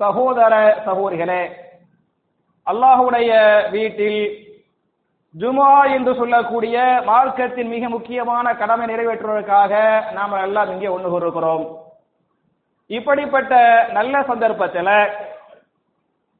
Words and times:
சகோதர 0.00 0.54
சகோதரிகளே 0.84 1.42
அல்லாஹுடைய 2.66 3.30
வீட்டில் 3.70 4.20
ஜுமா 5.34 5.72
என்று 5.90 6.12
சொல்லக்கூடிய 6.14 6.76
மார்க்கத்தின் 7.06 7.70
மிக 7.70 7.88
முக்கியமான 7.88 8.54
கடமை 8.54 8.86
நிறைவேற்றுவதற்காக 8.86 9.72
நாம் 10.12 10.40
எல்லாம் 10.42 10.70
இங்கே 10.70 10.88
ஒன்று 10.88 11.10
கூறுகிறோம் 11.10 11.64
இப்படிப்பட்ட 12.90 13.54
நல்ல 13.92 14.22
சந்தர்ப்பத்தில் 14.22 14.94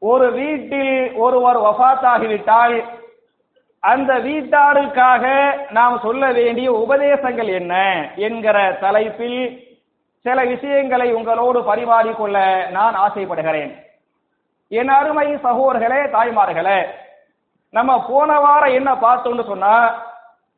ஒரு 0.03 0.27
வீட்டில் 0.33 0.95
ஒருவர் 1.17 1.59
வஃத்தாகிவிட்டால் 1.65 2.77
அந்த 3.83 4.13
வீட்டாருக்காக 4.19 5.25
நாம் 5.71 5.97
சொல்ல 5.99 6.25
வேண்டிய 6.33 6.69
உபதேசங்கள் 6.79 7.51
என்ன 7.53 7.75
என்கிற 8.21 8.57
தலைப்பில் 8.81 9.41
சில 10.25 10.39
விஷயங்களை 10.45 11.09
உங்களோடு 11.19 11.59
பரிமாறிக்கொள்ள 11.69 12.39
நான் 12.71 12.97
ஆசைப்படுகிறேன். 13.05 13.73
என் 14.69 14.93
அருமை 14.99 15.29
சகோதர்களே 15.45 16.01
தாய்மார்களே 16.17 16.79
நம்ம 17.75 17.91
போன 18.09 18.31
வாரம் 18.45 18.77
என்ன 18.79 18.91
பார்த்தோம்னு 19.05 19.45
சொன்னா 19.51 19.75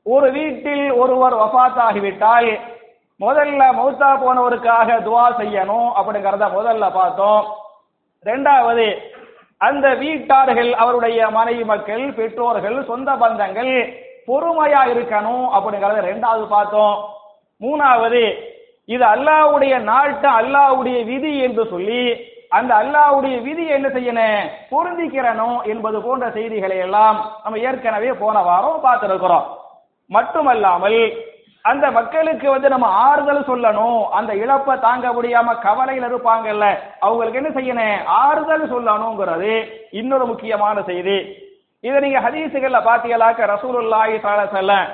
ஒரு 0.07 0.29
வீட்டில் 0.37 0.85
ஒருவர் 1.03 1.35
வஃத்தாகிவிட்டால் 1.41 2.51
முதல்ல 3.21 3.63
மௌத்தா 3.79 4.11
போனவருக்காக 4.23 4.89
துவா 5.07 5.27
செய்யணும் 5.41 5.91
அப்படிங்கறத 5.99 6.45
முதல்ல 6.59 6.85
பார்த்தோம். 6.93 7.43
ரெண்டாவது 8.27 8.87
அந்த 9.61 9.87
வீட்டார்கள் 10.03 10.71
அவருடைய 10.83 11.29
மனைவி 11.37 11.65
மக்கள் 11.65 12.05
பெற்றோர்கள் 12.19 12.79
சொந்த 12.91 13.11
பந்தங்கள் 13.23 13.75
பொறுமையா 14.29 14.83
இருக்கணும் 14.95 15.45
அப்படிங்கறத 15.57 16.01
ரெண்டாவது 16.11 16.47
பார்த்தோம். 16.55 16.97
மூணாவது 17.61 18.23
இது 18.89 19.05
அல்லாவுடைய 19.15 19.75
நாட்டு 19.91 20.29
அல்லாவுடைய 20.41 20.99
விதி 21.11 21.33
என்று 21.47 21.65
சொல்லி 21.73 22.05
அந்த 22.59 22.73
அல்லாவுடைய 22.83 23.37
விதி 23.45 23.65
என்ன 23.77 23.89
செய்யணும் 23.89 24.49
பொருந்திக்கிறனும் 24.71 25.59
என்பது 25.73 25.99
போன்ற 26.07 26.25
செய்திகளை 26.37 26.79
எல்லாம் 26.87 27.19
நம்ம 27.43 27.61
ஏற்கனவே 27.69 28.11
போன 28.23 28.43
வாரம் 28.49 28.83
பார்த்திருக்கிறோம். 28.87 29.47
மட்டுமல்லாமல் 30.11 31.03
அந்த 31.65 31.87
மக்களுக்கு 31.91 32.47
வந்து 32.51 32.69
நம்ம 32.69 32.87
ஆறுதல் 33.07 33.47
சொல்லணும். 33.49 34.01
அந்த 34.19 34.33
இழப்பை 34.43 34.75
தாங்க 34.87 35.07
முடியாம 35.17 35.55
கவலையில் 35.67 36.07
இருப்பாங்கல்ல. 36.09 36.67
அவங்களுக்கு 37.07 37.41
என்ன 37.43 37.53
செய்யணும் 37.59 38.05
ஆறுதல் 38.25 38.65
சொல்லணுங்கிறது 38.75 39.53
இன்னொரு 40.01 40.27
முக்கியமான 40.33 40.83
செய்தி. 40.91 41.19
இதை 41.85 42.01
நீங்க 42.05 42.19
ஹதீசுகள்ல 42.27 42.81
பாத்தீங்களாக்க 42.89 43.47
ரசூலுல்லாஹி 43.55 44.15
ஸல்லல்லாஹு 44.25 44.91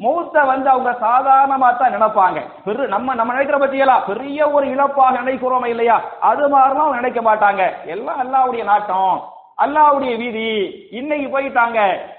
மௌத்த 0.00 0.44
வந்து 0.44 0.68
அவங்க 0.70 0.90
சாதாரணமா 1.06 1.76
தான் 1.76 1.94
நினைப்பாங்க. 1.96 2.38
பெரு 2.64 2.88
நம்ம 2.88 3.14
நம்ம 3.14 3.32
நினைக்கிற 3.32 3.58
பத்தியலா 3.58 3.96
பெரிய 4.06 4.50
ஒரு 4.50 4.66
இழப்பாக 4.74 5.18
நினைக்கிறோமே 5.20 5.66
இல்லையா? 5.66 5.96
அது 6.20 6.44
மாதிரிலாம் 6.48 6.86
அவங்க 6.86 7.00
நினைக்க 7.00 7.20
மாட்டாங்க. 7.20 7.62
எல்லாம் 7.84 8.20
அல்லாவுடைய 8.24 8.64
நாட்டம். 8.64 9.20
அல்லாவுடைய 9.64 10.12
வீதி. 10.16 10.46
இன்னைக்கு 10.90 11.26
போயிட்டாங்க. 11.34 11.78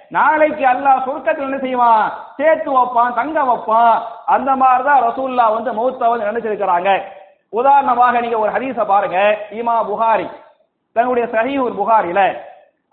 நாளைக்கு 0.10 0.64
அல்லாஹ் 0.66 1.06
சொர்க்கத்தில் 1.06 1.48
என்ன 1.50 1.58
செய்வான்? 1.58 2.06
சேர்த்து 2.38 2.70
வைப்பான் 2.78 3.14
தங்க 3.14 3.44
வைப்பான். 3.44 3.96
அந்த 4.26 4.56
மாதிரி 4.56 4.84
தான் 4.84 5.04
ரசூல்லா 5.08 5.54
வந்து 5.54 5.74
மௌத்த 5.74 6.10
வந்து 6.10 6.30
நினைச்சிருக்கிறாங்க. 6.30 7.02
உதாரணமாக 7.50 8.20
நீங்க 8.20 8.40
ஒரு 8.40 8.52
ஹதீஸ 8.52 8.86
பாருங்க. 8.86 9.20
இமா 9.52 9.76
புகாரி 9.90 10.28
தன்னுடைய 10.96 11.28
சஹீஹுல் 11.34 11.80
புகாரில 11.82 12.22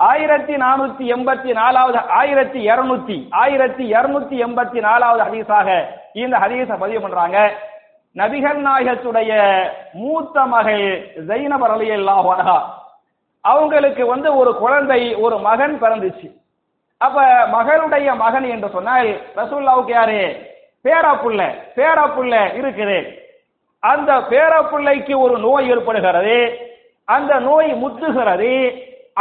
ஆயிரத்தி 0.01 0.55
நானூத்தி 0.55 1.05
எண்பத்தி 1.15 1.53
நாலாவது 1.53 1.99
ஆயிரத்தி 1.99 2.61
இருநூத்தி 2.71 3.17
ஆயிரத்தி 3.31 3.85
இருநூத்தி 3.95 4.37
எண்பத்தி 4.45 4.81
நாலாவது 4.81 5.23
ஹதீஸாக 5.25 5.85
இந்த 6.13 6.39
ஹதீஸ 6.39 6.79
பதிவு 6.79 7.01
பண்றாங்க. 7.01 7.39
நபிகள் 8.17 8.61
நாயகத்துடைய 8.67 9.33
மூத்த 9.93 10.45
மகள் 10.47 10.85
ஜைனபர் 11.29 11.73
அலி 11.77 11.91
அல்லாஹா 11.91 12.57
அவங்களுக்கு 13.41 14.07
வந்து 14.07 14.37
ஒரு 14.37 14.55
குழந்தை 14.55 15.15
ஒரு 15.15 15.39
மகன் 15.39 15.83
பிறந்துச்சு. 15.83 16.29
அப்ப 16.99 17.25
மகளுடைய 17.53 18.17
மகன் 18.17 18.45
என்று 18.45 18.69
சொன்னால் 18.69 19.11
ரசூல்லாவுக்கு 19.37 19.91
யாரு? 19.91 20.21
பேராப்புள்ள 20.85 21.43
பேராப்புள்ள 21.77 22.35
இருக்குது. 22.61 22.99
அந்த 23.83 24.13
பேரப்பிள்ளைக்கு 24.31 25.17
ஒரு 25.19 25.39
நோய் 25.39 25.71
ஏற்படுகிறது. 25.71 26.39
அந்த 27.05 27.39
நோய் 27.39 27.71
முத்துகிறது. 27.83 28.53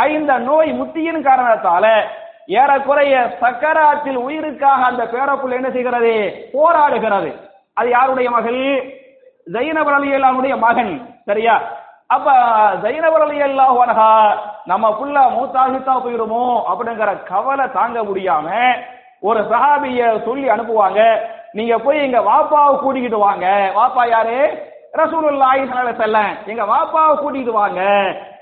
இந்த 0.05 0.37
நோய் 0.37 0.71
முத்தியின் 0.73 1.23
காரணத்தால 1.23 1.85
ஏறக்குறைய 2.47 3.37
சக்கராத்தில் 3.39 4.15
உயிருக்காக 4.15 4.85
அந்த 4.85 5.03
பேரப்புள் 5.03 5.51
என்ன 5.51 5.69
செய்கிறது? 5.69 6.13
போராடுகிறது. 6.53 7.31
அது 7.73 7.89
யாருடைய 7.89 8.29
மகள்? 8.29 8.93
ஜைனபர் 9.53 9.94
அலி 9.94 10.13
அல்லாவுடைய 10.13 10.57
மகன். 10.57 11.21
சரியா? 11.25 11.61
அப்ப 12.07 12.31
ஜைனபர் 12.83 13.21
அலி 13.21 13.41
அல்லாஹா 13.41 14.38
நம்ம 14.65 14.89
புள்ள 14.89 15.17
மூத்தாகித்தா 15.29 15.95
போயிருமோ? 16.03 16.63
அப்படிங்கிற 16.69 17.23
கவலை 17.23 17.71
தாங்க 17.71 18.03
முடியாம 18.03 18.47
ஒரு 19.21 19.39
சஹாபிய 19.39 20.25
சொல்லி 20.25 20.50
அனுப்புவாங்க. 20.50 21.19
நீங்க 21.51 21.77
போய் 21.77 21.97
எங்க 21.97 22.19
வாப்பாவை 22.19 22.79
கூட்டிக்கிட்டு 22.79 23.17
வாங்க. 23.17 23.71
வாப்பா 23.75 24.09
யாரு? 24.09 24.63
ரசூலுல்லாஹி 24.93 25.61
ஸல்லல்லாஹு 25.61 25.88
அலைஹி 25.88 26.01
வஸல்லம். 26.01 26.31
எங்க 26.45 26.63
வாப்பாவை 26.63 27.15
கூட்டிட்டு 27.17 27.51
வாங்க. 27.51 27.81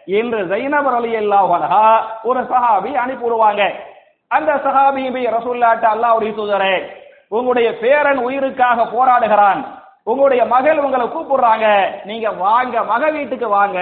என்று 0.06 0.40
ஜைனபர் 0.52 0.96
அலி 1.00 1.12
அல்லாஹா 1.22 1.86
ஒரு 2.24 2.42
சஹாபி 2.52 2.92
அனுப்பிவிடுவாங்க. 3.04 3.64
அந்த 4.32 4.52
சஹாபி 4.66 5.04
ரசூல்லாட்ட 5.38 5.86
அல்லாவுடைய 5.94 6.32
தூதரே 6.40 6.76
உங்களுடைய 7.30 7.70
பேரன் 7.82 8.20
உயிருக்காக 8.28 8.86
போராடுகிறான். 8.96 9.62
உங்களுடைய 10.04 10.46
மகள் 10.46 10.80
உங்களை 10.86 11.06
கூப்பிடுறாங்க. 11.08 11.68
நீங்க 12.06 12.32
வாங்க 12.32 12.84
மக 12.84 13.10
வீட்டுக்கு 13.12 13.48
வாங்க 13.48 13.80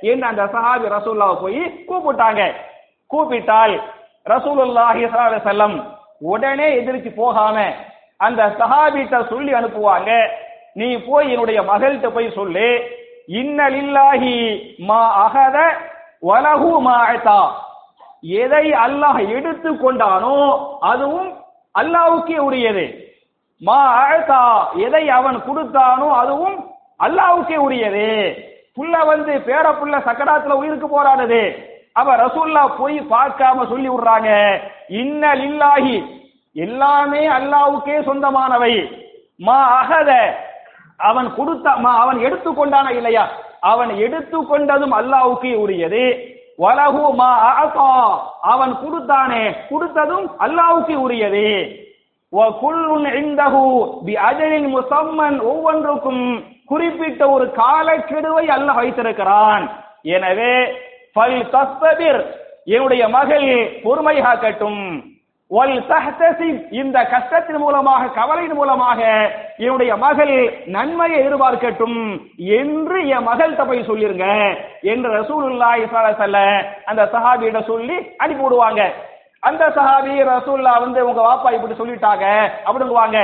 என்று 0.00 0.26
அந்த 0.26 0.44
சஹாபி 0.54 0.86
ரசூல்லாவை 0.96 1.36
போய் 1.42 1.62
கூப்பிட்டாங்க. 1.90 2.42
கூப்பிட்டால் 3.06 3.74
ரசூலுல்லாஹி 4.32 5.04
செல்லம் 5.48 5.76
உடனே 6.20 6.66
எதிர்த்து 6.80 7.10
போகாம 7.10 7.56
அந்த 8.16 8.42
சஹாபிட்ட 8.60 9.28
சொல்லி 9.28 9.52
அனுப்புவாங்க. 9.52 10.10
நீ 10.74 10.88
போய் 10.96 11.30
என்னுடைய 11.32 11.60
மகள்கிட்ட 11.62 12.08
போய் 12.08 12.36
சொல்லு. 12.38 12.66
இன்னலில்லாஹி 13.30 14.36
மா 14.88 15.02
அகத 15.24 15.58
வலகு 16.22 16.72
மா 16.86 16.96
எதை 18.42 18.64
அல்லாஹ் 18.84 19.20
எடுத்து 19.36 19.70
கொண்டானோ 19.82 20.36
அதுவும் 20.80 21.30
அல்லாஹ்வுக்கே 21.74 22.38
உரியது. 22.46 22.84
மா 23.62 23.78
அழத்தா 24.00 24.42
எதை 24.86 25.04
அவன் 25.18 25.38
கொடுத்தானோ 25.46 26.08
அதுவும் 26.20 26.56
அல்லாஹ்வுக்கே 27.00 27.58
உரியது. 27.66 28.06
புள்ள 28.76 28.94
வந்து 29.04 29.32
பேர 29.46 29.64
புள்ள 29.80 29.94
சக்கராத்துல 30.08 30.58
உயிருக்கு 30.60 30.88
போராடுது. 30.88 31.42
அவ 31.92 32.16
ரசூல்லா 32.24 32.62
போய் 32.80 32.98
பார்க்காம 33.14 33.66
சொல்லி 33.68 33.88
விடுறாங்க. 33.90 34.30
இன்னல் 35.02 35.42
இல்லாஹி 35.50 35.96
எல்லாமே 36.56 37.22
அல்லாஹ்வுக்கே 37.38 37.96
சொந்தமானவை. 38.08 38.74
மா 39.40 39.58
அகத 39.80 40.10
அவன் 41.08 41.28
கொடுத்த 41.34 41.70
மா 41.84 41.90
அவன் 42.02 42.18
எடுத்துக்கொண்டான 42.26 42.88
இல்லையா? 42.98 43.24
அவன் 43.72 43.90
எடுத்துக்கொண்டதும் 44.04 44.94
அல்லாஹ்வுக்கே 44.98 45.52
உரியது. 45.64 46.04
வலகு 46.62 47.04
மா 47.20 47.30
அவன் 48.52 48.72
கொடுத்தானே 48.82 49.42
கொடுத்ததும் 49.70 50.26
அல்லாஹ்வுக்கே 50.46 50.96
உரியது. 51.04 51.46
முசம்மன். 54.74 55.38
ஒவ்வொன்றுக்கும் 55.52 56.24
குறிப்பிட்ட 56.70 57.22
ஒரு 57.30 57.46
காலக்கெடுவை 57.60 58.44
அல்லாஹ் 58.56 58.80
வைத்திருக்கிறான். 58.80 59.64
எனவே 60.16 60.54
ஃபல் 61.14 61.38
என்னுடைய 62.64 63.02
மகள் 63.08 63.48
பொறுமை 63.84 64.16
காக்கட்டும் 64.20 64.82
இந்த 66.80 66.98
கஷ்டத்தின் 67.12 67.60
மூலமாக 67.62 68.10
கவலையின் 68.18 68.56
மூலமாக 68.58 69.00
என்னுடைய 69.64 69.92
மகள் 70.04 70.34
நன்மையை 70.74 71.16
எதிர்பார்க்கட்டும் 71.20 71.98
என்று 72.58 72.98
என் 73.14 73.26
மகள் 73.30 73.56
தப்பை 73.60 73.78
சொல்லிருங்க 73.88 74.26
என்று 74.92 75.08
ரசூலுல்லாஹி 75.20 75.82
ஸல்லல்லாஹு 75.92 76.26
அலைஹி 76.26 76.66
அந்த 76.90 77.02
சஹாபியிட 77.14 77.60
சொல்லி 77.70 77.96
அனுப்பி 78.24 78.42
விடுவாங்க. 78.44 78.82
அந்த 79.48 79.62
சஹாபி 79.76 80.12
ரசூல்லா 80.34 80.74
வந்து 80.84 81.00
உங்க 81.08 81.20
வாப்பா 81.28 81.50
இப்படி 81.56 81.74
சொல்லிட்டாங்க 81.80 82.26
அப்படிங்குவாங்க. 82.66 83.18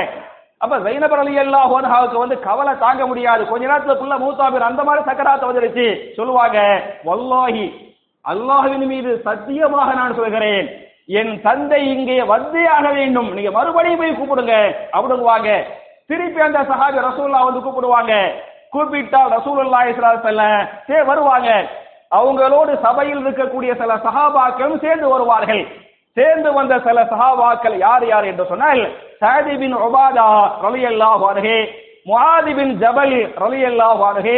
அப்ப 0.63 0.73
ஜைனபர் 0.85 1.21
அலி 1.23 1.33
அல்லா 1.43 1.61
ஹோன்ஹாவுக்கு 1.71 2.17
வந்து 2.23 2.37
கவலை 2.47 2.73
தாங்க 2.83 3.01
முடியாது. 3.11 3.41
கொஞ்ச 3.51 3.63
நேரத்துக்குள்ள 3.71 4.17
மூத்தாபீர் 4.23 4.69
அந்த 4.69 4.83
மாதிரி 4.87 5.01
சக்கராத்த 5.09 5.49
வந்துருச்சு. 5.49 5.87
சொல்லுவாங்க 6.17 6.57
வல்லாஹி 7.09 7.65
அல்லாஹுவின் 8.25 8.87
மீது 8.91 9.11
சத்தியமாக 9.29 9.89
நான் 10.01 10.17
சொல்கிறேன். 10.19 10.67
என் 11.09 11.33
தந்தை 11.45 11.79
இங்கே 11.93 12.17
வந்தே 12.33 12.63
ஆக 12.75 12.87
வேண்டும். 12.97 13.29
நீங்க 13.37 13.51
மறுபடியும் 13.57 14.01
போய் 14.01 14.17
கூப்பிடுங்க. 14.19 14.55
அப்படிங்குவாங்க 14.95 15.49
திருப்பி 16.09 16.41
அந்த 16.47 16.59
சஹாபி 16.71 16.99
ரசூல்லா 17.09 17.39
வந்து 17.47 17.61
கூப்பிடுவாங்க. 17.65 18.13
கூப்பிட்டால் 18.73 19.33
ரசூலுல்லா 19.37 19.79
ஸல்லல்லாஹு 19.89 20.63
சே 20.87 20.97
வருவாங்க. 21.09 21.49
அவங்களோடு 22.17 22.71
சபையில் 22.85 23.21
இருக்கக்கூடிய 23.23 23.71
சில 23.81 23.93
சஹாபாக்களும் 24.07 24.83
சேர்ந்து 24.85 25.07
வருவார்கள். 25.13 25.63
சேர்ந்து 26.17 26.49
வந்த 26.57 26.75
சில 26.85 26.99
சஹாபாக்கள் 27.09 27.75
யார் 27.85 28.05
யார் 28.11 28.25
என்று 28.31 28.45
சொன்னால் 28.51 28.81
சாதிபின் 29.23 29.75
ஒபாதா 29.87 30.27
ரலியல்லாஹு 30.65 31.25
அன்ஹு 31.31 31.57
முஆதி 32.07 32.51
பின் 32.57 32.73
ஜபல் 32.81 33.15
ரலியல்லாஹு 33.43 34.03
அன்ஹு 34.09 34.35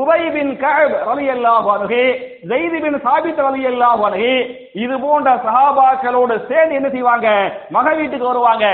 உபை 0.00 0.20
பின் 0.34 0.50
கஅப் 0.62 0.94
ரலியல்லாஹு 1.10 1.68
அன்ஹு 1.76 2.02
ஸைத் 2.50 2.76
பின் 2.84 2.98
சாபித் 3.06 3.40
ரலியல்லாஹு 3.46 4.02
அணுகே 4.08 4.36
இது 4.84 4.94
போன்ற 5.04 5.28
சஹாபாக்களோடு 5.46 6.34
சேர்ந்து 6.50 6.76
என்ன 6.78 6.88
செய்வாங்க? 6.94 7.28
மக 7.76 7.86
வீட்டுக்கு 8.00 8.30
வருவாங்க. 8.30 8.66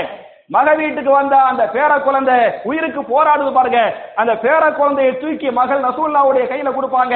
மக 0.55 0.67
வீட்டுக்கு 0.81 1.11
வந்த 1.11 1.35
அந்த 1.51 1.63
பேர 1.75 1.91
குழந்தை 2.07 2.35
உயிருக்கு 2.69 3.01
போராடுது 3.13 3.51
பாருங்க. 3.57 3.79
அந்த 4.21 4.33
பேர 4.43 4.63
குழந்தையை 4.79 5.13
தூக்கி 5.23 5.49
மகள் 5.59 5.85
ரசூல்லாவுடைய 5.89 6.43
கையில 6.51 6.71
கொடுப்பாங்க. 6.75 7.15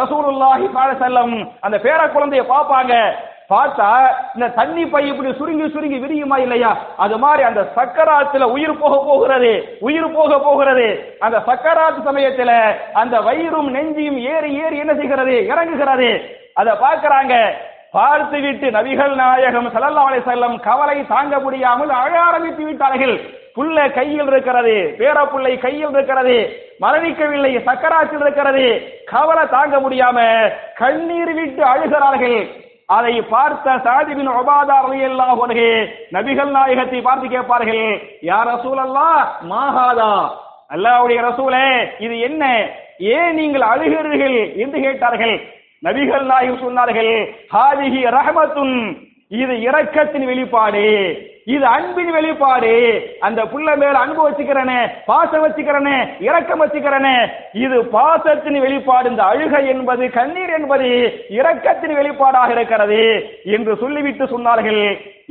ரசூலுல்லாஹி 0.00 0.66
ஸல்லல்லாஹு 0.74 1.38
அந்த 1.66 1.76
பேர 1.86 2.00
குழந்தைய 2.16 2.44
பார்ப்பாங்க. 2.54 2.92
பார்த்தா 3.50 3.90
இந்த 4.34 4.48
தண்ணி 4.48 4.86
பை 4.86 5.08
இப்படி 5.08 5.32
சுருங்கி 5.38 5.68
சுருங்கி 5.68 5.98
விரியுமா 5.98 6.38
இல்லையா? 6.38 6.76
அது 6.96 7.18
மாதிரி 7.18 7.42
அந்த 7.42 7.72
சக்கராத்துல 7.76 8.42
உயிர் 8.42 8.78
போக 8.78 9.04
போகிறது 9.06 9.78
உயிர் 9.80 10.12
போக 10.12 10.38
போகிறது. 10.38 11.16
அந்த 11.20 11.38
சக்கராத்து 11.46 12.00
சமயத்துல 12.10 12.74
அந்த 12.92 13.20
வயிறும் 13.20 13.70
நெஞ்சியும் 13.70 14.18
ஏறி 14.34 14.64
ஏறி 14.64 14.76
என்ன 14.78 14.94
செய்கிறது? 14.94 15.32
இறங்குகிறது. 15.32 16.10
அதை 16.54 16.72
பார்க்கறாங்க. 16.72 17.34
பார்த்து 17.92 18.40
விட்டு 18.40 18.70
நபிகள் 18.70 19.14
நாயகம் 19.14 19.68
ஸல்லல்லாஹு 19.74 20.08
செல்லம் 20.08 20.24
வஸல்லம் 20.26 20.60
கவலை 20.60 21.06
தாங்க 21.06 21.38
முடியாமல் 21.38 21.90
அழ 21.90 22.20
ஆரம்பித்து 22.20 22.64
விட்டார்கள். 22.64 23.16
புள்ள 23.56 23.92
கையில் 23.92 24.26
இருக்கிறது 24.26 24.94
பேர 24.98 25.26
புள்ளை 25.26 25.58
கையில் 25.58 25.90
இருக்கிறது 25.90 26.36
மரணிக்கவில்லை 26.80 27.52
சக்கராத்தில் 27.64 28.20
இருக்கிறது. 28.20 28.66
கவலை 29.04 29.44
தாங்க 29.48 29.76
முடியாம 29.78 30.18
கண்ணீர் 30.74 31.34
விட்டு 31.34 31.62
அழுகிறார்கள். 31.64 32.38
அதை 32.88 33.20
பார்த்த 33.30 33.70
சாதிபின் 33.86 34.30
ஒபாதா 34.32 34.76
ரலியல்லாஹு 34.84 35.40
அன்ஹு 35.46 35.66
நபிகள் 36.12 36.50
நாயகத்தை 36.50 37.00
பார்த்து 37.00 37.26
கேட்பார்கள் 37.28 37.82
யார் 38.22 38.48
ரசூல் 38.48 38.80
அல்லா 38.84 39.08
மாஹாதா 39.50 40.12
அல்லாவுடைய 40.70 41.18
ரசூலே 41.20 41.66
இது 41.98 42.14
என்ன? 42.18 42.44
ஏன் 43.14 43.34
நீங்கள் 43.34 43.62
அழுகிறீர்கள்? 43.62 44.38
என்று 44.56 44.78
கேட்டார்கள். 44.80 45.34
நபிகள் 45.82 46.24
நாயகம் 46.24 46.62
சொன்னார்கள் 46.62 47.12
ஹாதிஹி 47.52 48.00
ரஹமத்துன் 48.10 48.76
இது 49.30 49.54
இரக்கத்தின் 49.54 50.24
வெளிப்பாடு. 50.24 50.84
இது 51.44 51.66
அன்பின் 51.66 52.10
வெளிப்பாடு. 52.10 52.72
அந்த 53.20 53.44
புள்ள 53.44 53.76
மேல 53.76 53.98
அன்பு 53.98 54.30
வச்சுக்கிறனே 54.30 54.78
பாசம் 55.06 55.44
வச்சுக்கிறனே 55.44 55.96
இரக்கம் 56.18 56.62
வச்சுக்கிறனே 56.62 57.14
இது 57.52 57.78
பாசத்தின் 57.84 58.58
வெளிப்பாடு. 58.60 59.10
இந்த 59.10 59.22
அழுகை 59.24 59.68
என்பது 59.68 60.10
கண்ணீர் 60.10 60.54
என்பது 60.58 60.88
இரக்கத்தின் 61.28 61.94
வெளிப்பாடாக 61.98 62.50
இருக்கிறது 62.50 63.02
என்று 63.44 63.76
சொல்லிவிட்டு 63.76 64.24
சொன்னார்கள். 64.24 64.82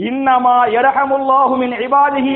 இன்னமா 0.09 0.57
இரகமுல்லாஹுமின் 0.77 1.77
இபாதிஹி 1.89 2.33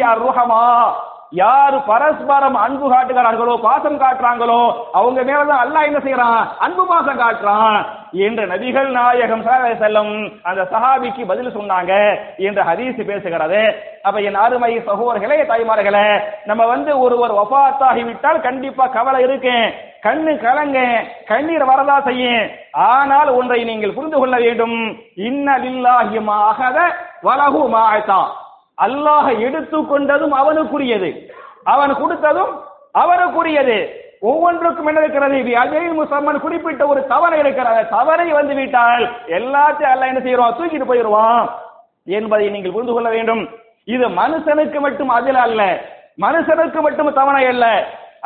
யார் 1.31 1.75
பரஸ்பரம் 1.89 2.57
அன்பு 2.62 2.86
காட்டுகிறார்களோ 2.94 3.54
பாசம் 3.66 4.00
காட்டுறாங்களோ 4.01 4.62
அவங்க 5.00 5.19
மேலதான் 5.30 5.62
அல்லாஹ் 5.63 5.88
என்ன 5.89 6.00
செய்யறான்? 6.06 6.42
அன்பு 6.66 6.83
பாசம் 6.89 7.22
காட்டுறான். 7.22 7.78
என்று 8.25 8.44
நபிகள் 8.51 8.89
நாயகம் 8.95 9.45
செல்லும் 9.81 10.12
அந்த 10.50 10.62
சஹாபிக்கு 10.74 11.24
பதில் 11.30 11.56
சொன்னாங்க 11.57 11.92
என்று 12.48 12.62
ஹதீஸ் 12.69 13.00
பேசுகிறது. 13.10 13.62
அப்ப 14.07 14.18
என் 14.30 14.42
அருமை 14.45 14.72
சகோதரர்களே 14.89 15.39
தாய்மார்களே 15.51 16.07
நம்ம 16.50 16.66
வந்து 16.74 16.92
ஒருவர் 17.06 17.38
வஃபாத்தாகி 17.39 18.04
விட்டால் 18.10 18.45
கண்டிப்பா 18.48 18.88
கவலை 18.98 19.22
இருக்கேன். 19.28 19.68
கண்ணு 20.06 20.33
கலங்க 20.44 20.80
கண்ணீர் 21.31 21.69
வரதா 21.71 21.97
செய்யும் 22.09 22.45
ஆனால் 22.90 23.30
ஒன்றை 23.40 23.61
நீங்கள் 23.71 23.95
புரிந்து 23.95 24.19
கொள்ள 24.19 24.35
வேண்டும். 24.45 24.78
இன்ன 25.30 25.57
லில்லாஹி 25.66 26.19
மா 26.30 26.38
அகத 26.52 26.80
அல்லாஹ் 28.78 29.30
எடுத்துக்கொண்டதும் 29.47 30.35
அவனுக்குரியது. 30.42 31.09
அவன் 31.63 31.92
கொடுத்ததும் 31.92 32.54
அவனுக்குரியது. 33.01 33.78
ஒவ்வொன்றுக்கும் 34.30 34.87
என்ன 34.87 34.99
இருக்கிறது? 34.99 35.37
அஜய் 35.61 35.90
முசம்மன் 35.99 36.40
குறிப்பிட்ட 36.40 36.87
ஒரு 36.87 37.07
தவறை 37.07 37.40
இருக்கிறது. 37.40 37.81
தவறை 37.90 38.28
வந்து 38.31 38.54
விட்டால் 38.54 39.04
எல்லாத்தையும் 39.28 39.94
அல்ல 39.94 40.07
என்ன 40.07 40.19
செய்யறோம் 40.19 40.57
தூக்கிட்டு 40.57 40.90
போயிடுவான் 40.92 41.49
என்பதை 42.06 42.49
நீங்கள் 42.49 42.71
புரிந்து 42.71 42.94
கொள்ள 42.94 43.09
வேண்டும். 43.09 43.49
இது 43.85 44.06
மனுஷனுக்கு 44.09 44.80
மட்டும் 44.80 45.09
அதில் 45.09 45.42
அல்ல. 45.45 45.61
மனுஷனுக்கு 46.25 46.81
மட்டும் 46.81 47.13
தவணை 47.13 47.45
அல்ல. 47.45 47.66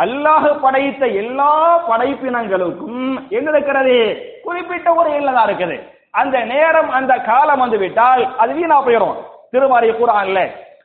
அல்லாஹ் 0.04 0.48
படைத்த 0.62 1.06
எல்லா 1.08 1.52
படைப்பினங்களுக்கும் 1.90 3.30
என்ன 3.30 3.50
இருக்கிறது? 3.50 3.98
குறிப்பிட்ட 4.44 4.94
ஒரு 4.94 5.10
எல்லைதான் 5.10 5.48
இருக்குது. 5.50 5.78
அந்த 6.12 6.40
நேரம் 6.40 6.90
அந்த 6.90 7.14
காலம் 7.18 7.60
வந்து 7.60 7.78
விட்டால் 7.78 8.36
அது 8.38 8.54
வீணா 8.54 8.84
போயிடும். 8.84 9.16
திருமறை 9.56 9.90
குரான்ல 9.98 10.40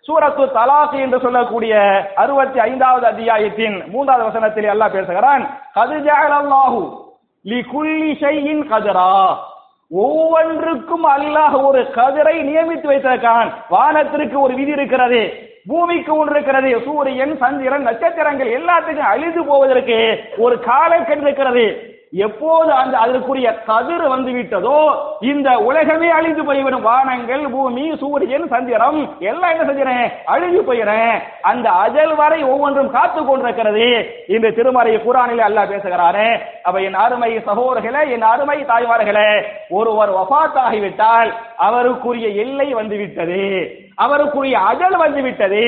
சூரத்து 0.08 0.44
தலாக் 0.56 0.94
என்று 1.04 1.18
சொல்லக்கூடிய 1.24 1.74
அறுபத்தி 2.22 2.58
ஐந்தாவது 2.70 3.04
அத்தியாயத்தின் 3.10 3.76
மூன்றாவது 3.92 4.24
வசனத்தில் 4.28 4.72
அல்லாஹ் 4.74 4.96
பேசுகிறான் 4.96 5.42
கது 5.76 5.98
லி 7.44 7.58
குல்லி 7.72 8.10
ஷையின் 8.22 8.62
ஒவ்வொன்றுக்கும் 9.90 11.06
அல்லாஹ் 11.12 11.54
ஒரு 11.68 11.80
கதிரை 11.94 12.34
நியமித்து 12.48 12.88
வைத்திருக்கான் 12.90 13.48
வானத்திற்கு 13.74 14.36
ஒரு 14.44 14.54
விதி 14.58 14.72
இருக்கிறது 14.78 15.22
பூமிக்கு 15.70 16.12
ஒன்று 16.18 16.34
இருக்கிறது 16.34 16.70
சூரியன் 16.84 17.34
சந்திரன் 17.40 17.86
நட்சத்திரங்கள் 17.88 18.50
எல்லாத்துக்கும் 18.58 19.10
அழிந்து 19.12 19.42
போவதற்கு 19.48 19.98
ஒரு 20.44 20.56
காலக்கெடு 20.68 21.24
இருக்கிறது. 21.26 21.64
எப்போது 22.12 22.70
அந்த 22.72 22.94
அதற்குரிய 22.98 23.48
கதிர் 23.66 24.04
வந்து 24.12 24.30
விட்டதோ 24.36 24.78
இந்த 25.32 25.48
உலகமே 25.68 26.08
அழிந்து 26.08 26.42
போய்விடும். 26.44 26.82
வானங்கள் 26.82 27.44
பூமி 27.52 27.84
சூரியன் 28.00 28.46
சந்திரம் 28.48 28.98
எல்லாம் 29.20 29.52
என்ன 29.52 29.66
செஞ்சிடறேன் 29.68 30.08
அழிஞ்சு 30.32 30.62
போயிடுறேன் 30.68 31.14
அந்த 31.50 31.66
அஜல் 31.84 32.14
வரை 32.16 32.40
ஒவ்வொன்றும் 32.44 32.90
காத்து 32.90 33.20
கொண்டிருக்கிறது. 33.24 33.86
இந்த 34.34 34.50
திருமறை 34.50 34.94
குரானிலே 35.06 35.44
அல்லாஹ் 35.48 35.70
பேசுகிறாரே 35.72 36.28
அப்ப 36.62 36.76
என் 36.88 36.98
அருமை 37.04 37.30
சகோதரர்களே 37.48 38.02
என் 38.16 38.26
அருமை 38.32 38.58
தாய்மார்களே 38.72 39.30
ஒருவர் 39.70 40.14
வபாத் 40.18 40.58
ஆகிவிட்டால் 40.64 41.30
அவருக்குரிய 41.68 42.28
எல்லை 42.44 42.68
வந்து 42.80 42.96
விட்டது. 42.96 43.42
அவருக்குரிய 44.04 44.56
அஜல் 44.70 44.96
வந்துவிட்டது 45.02 45.62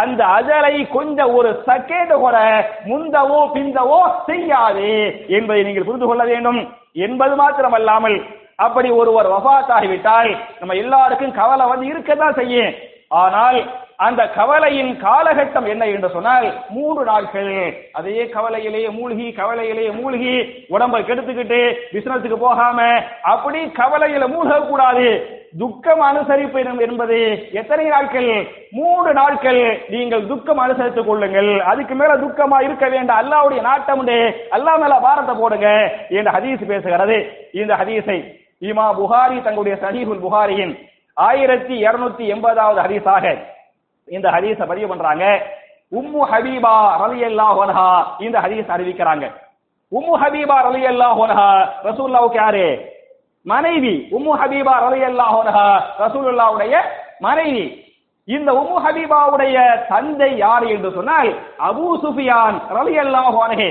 அந்த 0.00 0.20
அஜலை 0.36 0.74
கொஞ்சம் 0.96 1.32
ஒரு 1.38 1.50
செகண்ட் 1.68 2.12
கூட 2.24 2.36
முந்தவோ 2.90 3.40
பிந்தவோ 3.56 4.00
செய்யாது 4.28 4.90
என்பதை 5.38 5.60
நீங்கள் 5.68 5.88
புரிந்து 5.88 6.08
கொள்ள 6.08 6.24
வேண்டும். 6.32 6.60
என்பது 7.06 7.34
மாத்திரமல்லாமல் 7.40 8.18
அப்படி 8.66 8.88
ஒருவர் 9.00 9.28
வஃபாத் 9.34 9.74
ஆகிவிட்டால் 9.76 10.30
நம்ம 10.60 10.76
எல்லாருக்கும் 10.84 11.36
கவலை 11.40 11.66
வந்து 11.72 11.86
இருக்கத்தான் 11.92 12.38
செய்யும். 12.40 12.72
ஆனால் 13.22 13.58
அந்த 13.98 14.28
கவலையின் 14.28 14.90
காலகட்டம் 15.02 15.68
என்ன 15.68 15.84
என்று 15.86 16.08
சொன்னால் 16.10 16.46
மூன்று 16.68 17.04
நாட்கள். 17.04 17.74
அதே 17.92 18.24
கவலையிலேயே 18.34 18.90
மூழ்கி 18.90 19.34
கவலையிலேயே 19.36 19.92
மூழ்கி 20.00 20.34
உடம்பை 20.68 21.02
கெடுத்துக்கிட்டு 21.02 21.58
பிசினஸுக்கு 21.92 22.36
போகாம 22.36 22.82
அப்படி 23.22 23.64
கவலையில 23.64 24.28
மூழ்க 24.34 24.66
கூடாது 24.66 25.36
துக்கம் 25.58 26.02
அனுசரிப்பு 26.02 26.80
என்பது 26.88 27.18
எத்தனை 27.52 27.84
நாட்கள்? 27.84 28.46
மூன்று 28.70 29.12
நாட்கள். 29.12 29.82
நீங்கள் 29.88 30.26
துக்கம் 30.26 30.60
அனுசரித்துக் 30.60 31.04
கொள்ளுங்கள். 31.04 31.60
அதுக்கு 31.60 31.94
மேல 31.94 32.14
துக்கமா 32.14 32.62
இருக்க 32.62 32.88
வேண்டாம். 32.88 33.20
அல்லாவுடைய 33.22 33.60
நாட்டம் 33.60 33.98
உண்டு. 33.98 34.48
அல்லா 34.50 34.78
மேல 34.80 35.00
பாரத்தை 35.00 35.34
போடுங்க 35.34 35.68
என்று 36.08 36.30
ஹதீஸ் 36.30 36.68
பேசுகிறது. 36.72 37.18
இந்த 37.52 37.74
ஹதீஸை 37.74 38.18
இமா 38.60 38.86
புகாரி 39.00 39.42
தங்களுடைய 39.42 39.78
சஹீஹுல் 39.82 40.24
புகாரியின் 40.26 40.74
ஆயிரத்தி 41.14 41.84
இருநூத்தி 41.84 42.24
எண்பதாவது 42.34 42.80
ஹதீஸாக 42.86 43.56
இந்த 44.16 44.26
ஹதீஸ 44.34 44.60
பதிவு 44.70 44.88
பண்றாங்க. 44.92 45.24
உம்மு 45.92 46.22
ஹபீபா 46.32 46.74
ரலியல்லாஹு 47.04 47.58
அன்ஹா 47.64 47.88
இந்த 48.26 48.36
ஹதீஸ் 48.44 48.68
அறிவிக்கிறாங்க. 48.74 49.24
உம்மு 49.92 50.14
ஹபீபா 50.22 50.56
ரலியல்லாஹு 50.68 51.20
அன்ஹா 51.26 51.48
ரசூல்லாவுக்கு 51.88 52.38
யாரு? 52.44 52.66
மனைவி. 53.46 53.94
உம்மு 54.16 54.32
ஹபீபா 54.40 54.74
ரலியல்லாஹு 54.86 55.34
ஹோனஹா 55.36 55.66
ரசூலுல்லாவுடைய 56.02 56.74
மனைவி. 57.26 57.66
இந்த 58.28 58.50
உம்மு 58.60 58.78
ஹபீபாவுடைய 58.84 59.56
தந்தை 59.92 60.30
யார் 60.44 60.64
என்று 60.74 60.90
சொன்னால் 60.96 61.30
அபூ 61.68 61.86
சுஃபியான் 62.02 62.56
ரலியல்லாஹு 62.78 63.38
அன்ஹு. 63.46 63.68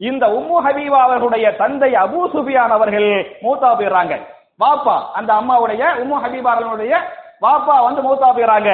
இந்த 0.00 0.24
உம்மு 0.38 0.58
ஹபீபா 0.66 0.98
அவர்களுடைய 1.06 1.46
தந்தை 1.62 1.90
அபூ 2.04 2.20
சுஃபியான் 2.34 2.72
அவர்கள் 2.76 3.08
மூத்தா 3.44 3.70
போயிடுறாங்க. 3.78 4.14
வாப்பா 4.62 4.96
அந்த 5.18 5.30
அம்மாவுடைய 5.40 5.82
உம்மு 6.02 6.16
ஹபீபா 6.24 6.50
அவர்களுடைய 6.54 6.94
வாப்பா 7.44 7.76
வந்து 7.88 8.00
மூத்தா 8.08 8.28
போயிடுறாங்க. 8.36 8.70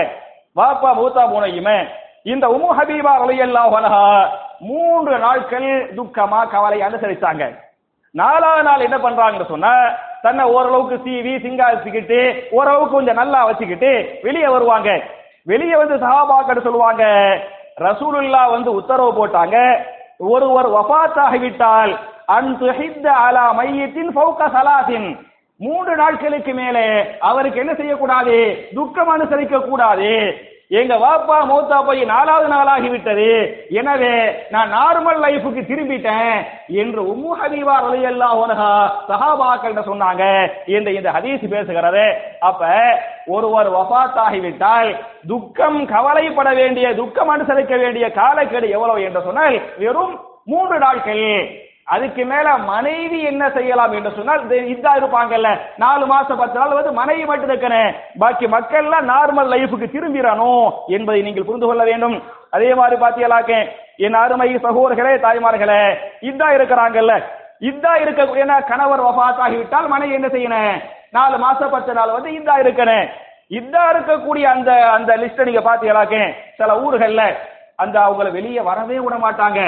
வாப்பா 0.57 0.91
மூத்தா 0.99 1.23
போனையுமே 1.27 1.79
இந்த 2.25 2.47
உமு 2.55 2.69
ஹபீபா 2.79 3.13
ரலியல்லாஹு 3.23 3.71
வனஹா 3.75 4.05
மூன்று 4.69 5.15
நாட்கள் 5.19 5.69
துக்கமா 5.97 6.41
கவலை 6.53 6.79
அனுசரித்தாங்க 6.83 7.45
நாலாவது 8.15 8.63
நாள் 8.63 8.85
என்ன 8.87 8.99
பண்றாங்கன்னு 8.99 9.49
சொன்னா 9.51 9.73
தன்னை 10.23 10.45
ஓரளவுக்கு 10.55 10.97
சீவி 11.05 11.33
சிங்காசிக்கிட்டு 11.43 12.21
ஓரளவுக்கு 12.57 12.97
கொஞ்சம் 12.97 13.21
நல்லா 13.21 13.41
வச்சுக்கிட்டு 13.45 13.91
வெளியே 14.25 14.49
வருவாங்க. 14.49 14.89
வெளியே 15.47 15.77
வந்து 15.77 15.97
சஹாபாக்கள் 16.05 16.67
சொல்லுவாங்க 16.67 17.05
ரசூலுல்லா 17.79 18.43
வந்து 18.51 18.71
உத்தரவு 18.73 19.11
போட்டாங்க 19.13 19.57
ஒருவர் 20.33 20.69
வஃபாத் 20.77 21.21
ஆகிவிட்டால் 21.25 21.93
அன் 22.37 22.51
துஹித்த 22.63 23.07
அலா 23.25 23.45
மையத்தின் 23.53 24.13
ஃபௌக 24.17 24.49
சலாசின் 24.55 25.09
மூன்று 25.59 25.97
நாட்களுக்கு 25.97 26.55
மேலே 26.55 26.85
அவருக்கு 27.19 27.59
என்ன 27.59 27.75
செய்யக்கூடாது? 27.75 28.69
துக்கம் 28.75 29.13
அனுசரிக்க 29.15 29.61
கூடாது 29.61 30.11
எங்க 30.69 30.95
வாப்பா 30.95 31.37
மூத்தா 31.51 31.87
போய் 31.87 32.05
நாலாவது 32.05 32.49
நாளாகி 32.49 32.89
விட்டது. 32.91 33.29
எனவே 33.71 34.15
நான் 34.51 34.73
நார்மல் 34.73 35.21
லைஃபுக்கு 35.25 35.63
திரும்பிட்டேன் 35.69 36.43
என்று 36.69 37.01
உம்மு 37.13 37.33
ஹபீபா 37.41 37.77
அல்லா 38.11 38.29
உலகா 38.43 38.71
சஹாபாக்கள் 39.09 39.79
சொன்னாங்க. 39.91 40.25
என்று 40.67 40.95
இந்த 40.95 41.11
ஹதீஸ் 41.11 41.45
பேசுகிறது. 41.53 42.07
அப்ப 42.41 42.71
ஒருவர் 43.27 43.71
வஃபாத் 43.73 44.19
ஆகிவிட்டால் 44.25 44.97
துக்கம் 45.29 45.87
கவலைப்பட 45.87 46.53
வேண்டிய 46.55 46.95
துக்கம் 46.95 47.31
அனுசரிக்க 47.31 47.79
வேண்டிய 47.79 48.13
காலக்கெடு 48.13 48.69
எவ்வளவு 48.71 49.03
என்று 49.03 49.23
சொன்னால் 49.23 49.61
வெறும் 49.79 50.21
மூன்று 50.45 50.79
நாட்கள். 50.79 51.65
அதுக்கு 51.95 52.23
மேல 52.31 52.47
மனைவி 52.71 53.19
என்ன 53.31 53.45
செய்யலாம் 53.57 53.93
என்று 53.97 54.11
சொன்னால் 54.17 54.43
இதா 54.75 54.93
இருப்பாங்கல்ல 55.01 55.51
நாலு 55.83 56.05
மாசம் 56.13 56.41
பத்து 56.41 56.59
நாள் 56.61 56.77
வந்து 56.79 56.93
மனைவி 57.01 57.25
மட்டும் 57.31 57.53
இருக்கணும். 57.53 57.93
பாக்கி 58.23 58.47
மக்கள்லாம் 58.55 59.09
நார்மல் 59.13 59.53
லைஃபுக்கு 59.55 59.89
திரும்பிடணும் 59.95 60.67
என்பதை 60.97 61.21
நீங்கள் 61.27 61.49
புரிந்து 61.49 61.69
கொள்ள 61.69 61.85
வேண்டும். 61.91 62.17
அதே 62.57 62.71
மாதிரி 62.81 62.99
பாத்தீங்களாக்க 63.05 63.61
என் 64.07 64.19
அருமை 64.23 64.49
சகோதரர்களே 64.67 65.15
தாய்மார்களே 65.27 65.81
இதா 66.31 66.49
இருக்கிறாங்கல்ல 66.59 67.15
இதா 67.71 67.93
இருக்கக்கூடிய 68.05 68.61
கணவர் 68.71 69.07
வபாத் 69.07 69.43
ஆகிவிட்டால் 69.45 69.93
மனைவி 69.95 70.15
என்ன 70.21 70.29
செய்யணும்? 70.35 70.81
நாலு 71.17 71.37
மாசம் 71.47 71.75
பத்து 71.75 71.93
நாள் 71.99 72.17
வந்து 72.17 72.31
இதா 72.39 72.57
இருக்கணும். 72.65 73.07
இதா 73.59 73.85
இருக்கக்கூடிய 73.93 74.45
அந்த 74.57 74.71
அந்த 74.99 75.13
லிஸ்ட 75.23 75.45
நீங்க 75.49 75.63
பாத்தீங்களாக்க 75.69 76.17
சில 76.61 76.73
ஊர்கள்ல 76.87 77.25
அந்த 77.83 77.97
அவங்கள 78.07 78.29
வெளியே 78.39 78.63
வரவே 78.71 78.99
விட 79.05 79.17
மாட்டாங்க. 79.25 79.61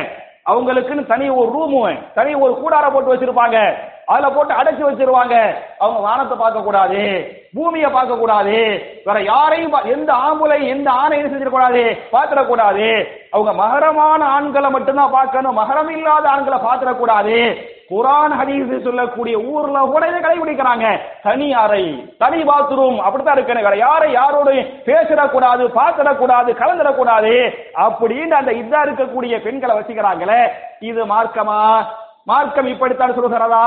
அவங்களுக்குன்னு 0.49 1.07
தனி 1.07 1.29
ஒரு 1.29 1.51
ரூமு 1.59 2.13
தனி 2.15 2.35
ஒரு 2.35 2.53
கூடார 2.53 2.93
போட்டு 2.93 3.15
வச்சிருப்பாங்க. 3.15 3.75
அதுல 4.07 4.31
போட்டு 4.31 4.55
அடைச்சு 4.55 4.93
வச்சிருவாங்க. 4.93 5.55
அவங்க 5.79 6.01
வானத்தை 6.01 6.39
பார்க்க 6.39 6.61
கூடாது 6.61 7.33
பூமியை 7.55 7.91
பார்க்க 7.91 8.17
கூடாது 8.17 8.83
வேற 9.05 9.23
யாரையும் 9.23 9.73
பா- 9.73 9.85
எந்த 9.85 10.13
ஆம்பளை 10.13 10.67
எந்த 10.67 10.91
ஆணையும் 10.91 11.33
செஞ்சிடக்கூடாது? 11.33 11.99
பாத்திரக்கூடாது 12.13 13.07
அவங்க 13.31 13.53
மகரமான 13.53 14.25
ஆண்களை 14.25 14.71
மட்டும்தான் 14.71 15.11
பார்க்கணும். 15.11 15.59
மகரம் 15.59 15.89
இல்லாத 15.89 16.29
ஆண்களை 16.29 16.59
பாத்திரக்கூடாது 16.59 17.57
குரான் 17.91 18.35
ஹதீஸ் 18.39 18.73
சொல்லக்கூடிய 18.87 19.37
ஊர்ல 19.53 19.79
கூட 19.93 20.03
இதை 20.09 20.19
கடைபிடிக்கிறாங்க. 20.25 20.87
தனி 21.27 21.47
அறை 21.63 21.85
தனி 22.23 22.41
பாத்ரூம் 22.49 22.99
அப்படித்தான் 23.05 23.39
இருக்கணும். 23.39 23.77
யாரை 23.85 24.09
யாரோடு 24.17 24.55
பேசிடக்கூடாது 24.89 25.65
பாத்திரக்கூடாது 25.79 26.51
கலந்துடக்கூடாது 26.61 27.33
அப்படின்னு 27.87 28.37
அந்த 28.41 28.53
இதா 28.63 28.83
இருக்கக்கூடிய 28.87 29.37
பெண்களை 29.47 29.77
வச்சுக்கிறாங்களே 29.79 30.43
இது 30.91 31.01
மார்க்கமா? 31.15 31.63
மார்க்கம் 32.31 32.69
இப்படித்தான் 32.73 33.15
சொல்லுகிறதா? 33.17 33.63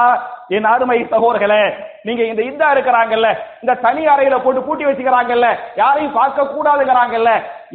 என் 0.55 0.67
அருமை 0.71 0.97
சகோதர்களே 1.13 1.63
நீங்க 2.07 2.21
இந்த 2.31 2.41
இதா 2.49 2.67
இருக்கிறாங்கல்ல 2.75 3.29
இந்த 3.61 3.73
தனி 3.85 4.03
அறையில 4.13 4.35
போட்டு 4.43 4.65
பூட்டி 4.67 4.83
வச்சுக்கிறாங்கல்ல 4.87 5.47
யாரையும் 5.81 6.17
பார்க்க 6.19 6.51
கூடாதுங்கிறாங்கல்ல 6.53 7.31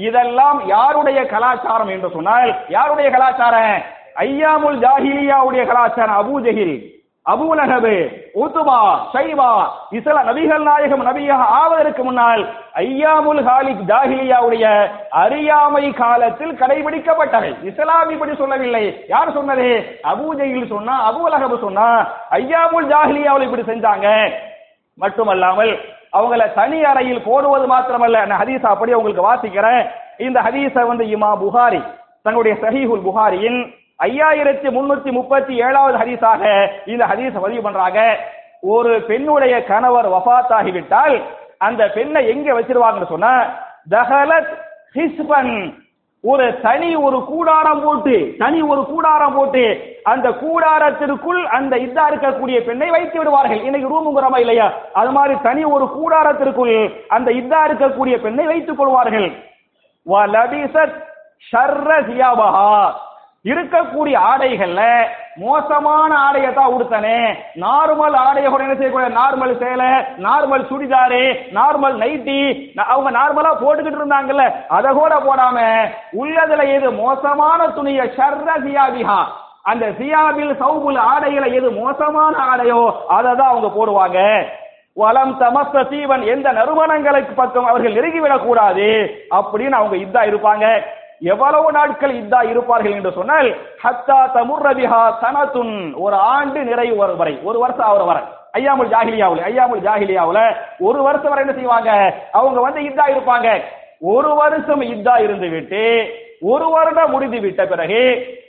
இதெல்லாம் 0.09 0.59
யாருடைய 0.75 1.21
கலாச்சாரம் 1.35 1.93
என்று 1.97 2.11
சொன்னால் 2.17 2.53
யாருடைய 2.77 3.09
கலாச்சாரம்? 3.17 3.77
ஐயாமுல் 4.25 4.79
ஜாஹிலியாவுடைய 4.85 5.63
கலாச்சாரம் 5.71 6.19
Abu 6.21 6.37
Jahl 6.47 6.77
Abu Lahab 7.27 7.95
Utba 8.43 8.77
Shaiba 9.13 9.49
இஸ்ல 9.97 10.19
நபிகள் 10.29 10.65
நாயகம் 10.69 11.03
நபியாக 11.07 11.47
ஆவதற்கு 11.61 12.03
முன்னால் 12.05 12.43
ஐயாமுல் 12.83 13.41
ஹாலிக் 13.49 13.83
ஜாஹிலியாவுடைய 13.89 14.67
அறியாமை 15.23 15.85
காலத்தில் 16.01 16.55
கடைபிடிக்கப்பட்டவை. 16.61 17.51
இஸ்லாம் 17.71 18.11
இப்படி 18.15 18.35
சொல்லவில்லை. 18.43 18.85
யார் 19.15 19.35
சொன்னது? 19.39 19.69
அபூ 20.13 20.27
ஜஹில் 20.41 20.73
சொன்னா 20.75 20.95
அபூலகபு 21.09 21.59
சொன்னா 21.65 21.89
ஐயாமுல் 22.39 22.89
ஜாஹிலியாவில் 22.93 23.47
இப்படி 23.49 23.65
செஞ்சாங்க. 23.73 24.09
மட்டுமல்லாமல் 24.99 25.73
அவங்கள 26.19 26.43
தனி 26.59 26.79
அறையில் 26.91 27.27
போடுவது 27.29 27.67
மாத்திரமல்ல. 27.73 28.19
நான் 28.27 28.41
ஹதீஸ் 28.43 28.67
அப்படி 28.73 28.95
உங்களுக்கு 28.99 29.29
வாசிக்கிறேன். 29.31 29.83
இந்த 30.27 30.39
ஹதீஸை 30.47 30.85
வந்து 30.93 31.05
இமா 31.17 31.33
புகாரி 31.43 31.83
தங்களுடைய 32.23 32.55
சஹீஹுல் 32.63 33.05
புகாரியின் 33.09 33.61
ஐயாயிரத்தி 34.05 34.69
முன்னூத்தி 34.77 35.13
முப்பத்தி 35.13 35.55
ஏழாவது 35.57 35.99
ஹதீஸாக 35.99 36.69
இந்த 36.87 37.07
ஹதீஸை 37.07 37.41
பதிவு 37.41 37.63
பண்றாங்க. 37.63 38.19
ஒரு 38.61 39.03
பெண்ணுடைய 39.03 39.65
கணவர் 39.65 40.11
வஃபாத் 40.11 40.53
ஆகிவிட்டால் 40.53 41.23
அந்த 41.59 41.89
பெண்ணை 41.89 42.29
எங்க 42.29 42.61
வச்சிருவாங்கன்னு 42.61 43.07
சொன்னா 43.07 43.55
தஹலத் 43.91 44.53
ஹிஸ்பன். 44.95 45.85
ஒரு 46.21 46.61
தனி 46.61 46.97
ஒரு 46.97 47.25
கூடாரம் 47.25 47.83
போட்டு 47.83 48.35
தனி 48.39 48.63
ஒரு 48.63 48.87
கூடாரம் 48.87 49.35
போட்டு 49.35 49.95
அந்த 50.05 50.29
கூடாரத்திற்குள் 50.29 51.43
அந்த 51.45 51.77
இதா 51.77 52.05
இருக்கக்கூடிய 52.11 52.65
பெண்ணை 52.65 52.91
வைத்து 52.91 53.19
விடுவார்கள். 53.19 53.63
இன்னைக்கு 53.63 53.89
ரூமுங்கிறமா 53.89 54.39
இல்லையா? 54.39 54.73
அது 54.93 55.11
மாதிரி 55.11 55.37
தனி 55.43 55.65
ஒரு 55.65 55.85
கூடாரத்திற்குள் 55.85 57.07
அந்த 57.09 57.31
இதா 57.31 57.61
இருக்கக்கூடிய 57.69 58.23
பெண்ணை 58.23 58.47
வைத்துக் 58.47 58.79
கொள்வார்கள். 58.79 59.33
இருக்கக்கூடிய 63.51 64.17
ஆடைகள்ல 64.31 64.83
மோசமான 65.43 66.11
ஆடையை 66.27 66.51
தான் 66.55 66.73
உடுத்தனே. 66.75 67.19
நார்மல் 67.65 68.17
ஆடையை 68.27 68.49
கூட 68.51 68.63
என்ன 68.67 68.77
செய்யக்கூடிய 68.81 69.09
நார்மல் 69.19 69.55
சேலை 69.63 69.91
நார்மல் 70.27 70.65
சுடிதாரு 70.71 71.23
நார்மல் 71.59 71.97
நைட்டி 72.03 72.39
அவங்க 72.93 73.11
நார்மலா 73.19 73.53
போட்டுக்கிட்டு 73.63 74.01
இருந்தாங்கல்ல 74.01 74.47
அதை 74.79 74.93
கூட 75.01 75.15
போடாம 75.27 75.59
உள்ளதுல 76.23 76.69
எது 76.77 76.91
மோசமான 77.03 77.69
துணியை? 77.79 78.07
ஷர்ர 78.19 78.49
சியாபிஹா. 78.67 79.21
அந்த 79.71 79.87
சியாபில் 79.99 80.53
சவுபுல் 80.63 81.01
ஆடைகளை 81.13 81.49
எது 81.55 81.71
மோசமான 81.81 82.35
ஆடையோ 82.51 82.83
அதை 83.17 83.31
தான் 83.35 83.53
அவங்க 83.53 83.71
போடுவாங்க. 83.79 84.21
வளம் 85.01 85.33
தமஸ்த 85.41 85.79
சீவன் 85.89 86.23
எந்த 86.35 86.49
நறுமணங்களுக்கு 86.59 87.33
பக்கம் 87.41 87.67
அவர்கள் 87.71 87.97
நெருங்கிவிடக் 87.97 88.45
கூடாது 88.45 88.87
அப்படின்னு 89.39 89.77
அவங்க 89.79 89.97
இதா 90.05 90.23
இருப்பாங்க. 90.31 90.67
எவ்வளவு 91.21 91.73
நாட்கள் 91.73 92.11
இதா 92.11 92.49
இருப்பார்கள் 92.49 92.93
என்று 92.93 93.13
சொன்னால் 93.13 93.55
ஹத்தா 93.85 94.19
தமுர்ரபிஹா 94.35 95.03
சனத்துன் 95.23 95.95
ஒரு 95.95 96.17
ஆண்டு 96.17 96.65
நிறைவு 96.65 96.97
வரும் 96.97 97.17
வரை 97.17 97.39
ஒரு 97.43 97.59
வருஷம் 97.59 97.87
ஆகிற 97.87 98.05
வரை 98.05 98.23
ஐயாமுல் 98.53 98.93
ஜாகிலியாவுல 98.93 99.47
ஐயாமுல் 99.51 99.85
ஜாகிலியாவுல 99.87 100.57
ஒரு 100.79 101.03
வருஷம் 101.03 101.29
வரை 101.29 101.47
என்ன 101.47 101.57
செய்வாங்க? 101.57 102.15
அவங்க 102.33 102.61
வந்து 102.61 102.81
இதா 102.81 103.05
இருப்பாங்க. 103.09 103.63
ஒரு 104.01 104.35
வருஷம் 104.35 104.81
இதா 104.81 105.21
இருந்து 105.21 105.49
விட்டு 105.49 106.15
ஒரு 106.41 106.71
வருடம் 106.71 107.11
முடிந்து 107.11 107.41
விட்ட 107.41 107.67
பிறகு 107.67 108.01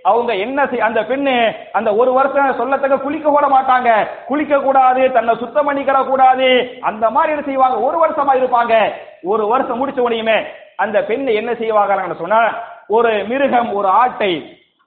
அவங்க 0.03 0.33
என்ன 0.33 0.67
செய் 0.67 0.81
அந்த 0.81 1.01
பெண்ணு 1.01 1.55
அந்த 1.71 1.95
ஒரு 1.95 2.13
வருஷம் 2.13 2.59
சொல்லத்தக்க 2.59 3.01
குளிக்க 3.01 3.29
கூட 3.29 3.47
மாட்டாங்க. 3.47 4.07
குளிக்க 4.27 4.59
கூடாது 4.59 5.11
தன்னை 5.11 5.35
சுத்தம் 5.35 5.69
பண்ணிக்கிற 5.69 6.05
கூடாது. 6.05 6.77
அந்த 6.81 7.09
மாதிரி 7.09 7.31
என்ன 7.31 7.45
செய்வாங்க? 7.45 7.79
ஒரு 7.79 7.97
வருஷமா 8.05 8.33
இருப்பாங்க. 8.41 8.93
ஒரு 9.23 9.47
வருஷம் 9.47 9.87
முடிச்ச 9.87 9.99
உடனேயுமே 9.99 10.45
அந்த 10.79 10.97
பெண் 11.09 11.25
என்ன 11.41 11.51
செய்வாங்கன்னு 11.61 12.21
சொன்னா 12.21 12.41
ஒரு 12.87 13.11
மிருகம் 13.29 13.69
ஒரு 13.79 13.87
ஆட்டை 14.01 14.31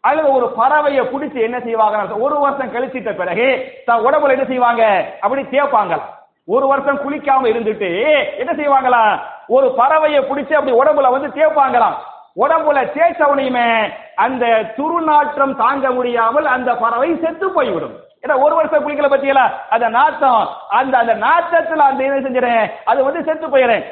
அல்லது 0.05 0.29
ஒரு 0.33 0.47
பறவையை 0.59 1.03
பிடிச்சி 1.13 1.39
என்ன 1.47 1.59
செய்வாங்க 1.59 2.21
ஒரு 2.27 2.37
வருஷம் 2.43 2.73
கழிச்சிட்ட 2.75 3.11
பிறகு 3.17 3.47
தான் 3.89 4.05
உடம்புல 4.07 4.35
என்ன 4.37 4.47
செய்வாங்க? 4.51 4.83
அப்படி 5.21 5.43
தேய்ப்பாங்களாம். 5.43 6.07
ஒரு 6.49 6.67
வருஷம் 6.67 7.01
குளிக்காம 7.03 7.49
இருந்துட்டு 7.53 7.91
என்ன 8.43 8.53
செய்வாங்களா 8.61 9.03
ஒரு 9.57 9.67
பறவையை 9.81 10.21
பிடிச்சி 10.29 10.55
அப்படி 10.59 10.79
உடம்புல 10.81 11.11
வந்து 11.17 11.29
தேய்ப்பாங்களாம். 11.37 11.97
உடம்புல 12.37 12.79
தேய்ச்சவனையுமே 12.97 13.69
அந்த 14.25 14.45
துருநாற்றம் 14.77 15.57
தாங்க 15.63 15.91
முடியாமல் 15.91 16.47
அந்த 16.55 16.71
பறவை 16.75 17.11
செத்து 17.25 17.47
போய்விடும். 17.57 17.97
ஏன்னா 18.23 18.35
ஒரு 18.45 18.55
வருஷம் 18.55 18.85
குளிக்கல 18.85 19.09
பத்தியல? 19.13 19.43
அந்த 19.75 19.87
நாத்தம் 19.89 20.43
அந்த 20.79 20.95
அந்த 20.99 21.15
நாத்தத்துல 21.27 21.85
அந்த 21.91 22.01
என்ன 22.05 22.19
செஞ்சிடறேன்? 22.27 22.67
அது 22.85 23.01
வந்து 23.05 23.23
செத்து 23.29 23.47
போயிடுறேன் 23.49 23.85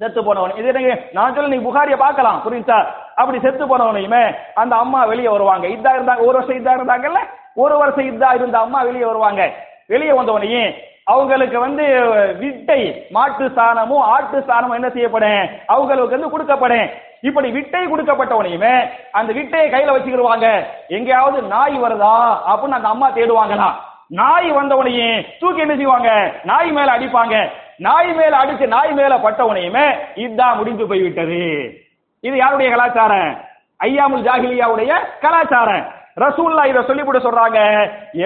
செத்து 0.00 0.20
போனவன். 0.24 0.52
இது 0.58 0.68
எனக்கு 0.68 0.92
நான் 1.16 1.34
சொல்ல 1.34 1.50
நீங்க 1.52 1.66
புகாரிய 1.68 1.96
பார்க்கலாம் 2.02 2.38
புரியுதா 2.44 2.78
அப்படி 3.20 3.38
செத்து 3.40 3.64
போனவனையுமே 3.70 4.22
அந்த 4.54 4.74
அம்மா 4.76 5.00
வெளியே 5.10 5.28
வருவாங்க. 5.28 5.66
இதா 5.76 5.90
இருந்தாங்க 5.96 6.22
ஒரு 6.28 6.36
வருஷம் 6.38 6.60
இதா 6.60 6.76
இருந்தாங்கல்ல? 6.78 7.20
ஒரு 7.54 7.74
வருஷம் 7.78 8.08
இதா 8.10 8.30
இருந்த 8.34 8.58
அம்மா 8.58 8.80
வெளியே 8.82 9.04
வருவாங்க. 9.04 9.42
வெளியே 9.86 10.12
வந்தவனையும் 10.12 10.70
அவங்களுக்கு 11.12 11.58
வந்து 11.58 11.84
விட்டை 12.38 12.80
மாட்டு 13.10 13.46
சாணமும் 13.56 14.06
ஆட்டு 14.14 14.38
சாணமும் 14.48 14.78
என்ன 14.78 14.88
செய்யப்படும்? 14.88 15.48
அவங்களுக்கு 15.66 16.16
வந்து 16.16 16.32
கொடுக்கப்படும். 16.34 16.90
இப்படி 17.28 17.48
விட்டை 17.50 17.80
கொடுக்கப்பட்டவனையுமே 17.86 18.74
அந்த 19.18 19.30
விட்டையை 19.38 19.66
கையில 19.72 19.94
வச்சுக்கிடுவாங்க. 19.94 20.48
எங்கேயாவது 20.88 21.40
நாய் 21.54 21.76
வருதா? 21.84 22.16
அப்படின்னு 22.50 22.78
அந்த 22.80 22.88
அம்மா 22.88 23.08
தேடுவாங்களா 23.10 23.70
நாய் 24.20 24.48
வந்தவனையும் 24.52 25.26
தூக்கி 25.40 25.60
என்ன 25.60 25.74
செய்வாங்க? 25.76 26.12
நாய் 26.44 26.70
மேல 26.76 26.94
அடிப்பாங்க. 26.96 27.36
நாய் 27.86 28.10
மேல 28.18 28.32
அடிச்சு 28.42 28.66
நாய் 28.74 28.92
மேல 28.98 29.12
பட்டவனையுமே 29.24 29.84
இதுதான் 30.22 30.58
முடிந்து 30.58 30.84
போய்விட்டது. 30.90 31.40
இது 32.26 32.34
யாருடைய 32.40 32.68
கலாச்சாரம்? 32.72 33.30
ஐயாமுல் 33.86 34.26
ஜாகிலியாவுடைய 34.28 34.92
கலாச்சாரம். 35.24 35.84
ரசூல்லா 36.22 36.62
இதை 36.70 36.80
சொல்லி 36.88 37.02
கூட 37.02 37.18
சொல்றாங்க 37.24 37.58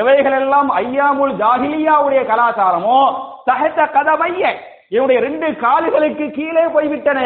எவைகள் 0.01 0.37
எல்லாம் 0.41 0.71
ஐயாமுல் 0.83 1.35
ஜாகிலியாவுடைய 1.43 2.23
கலாச்சாரமோ 2.31 2.99
சஹத்த 3.49 3.81
கதவைய 3.97 4.43
என்னுடைய 4.95 5.19
ரெண்டு 5.27 5.47
கால்களுக்கு 5.63 6.25
கீழே 6.39 6.65
போய்விட்டன. 6.75 7.21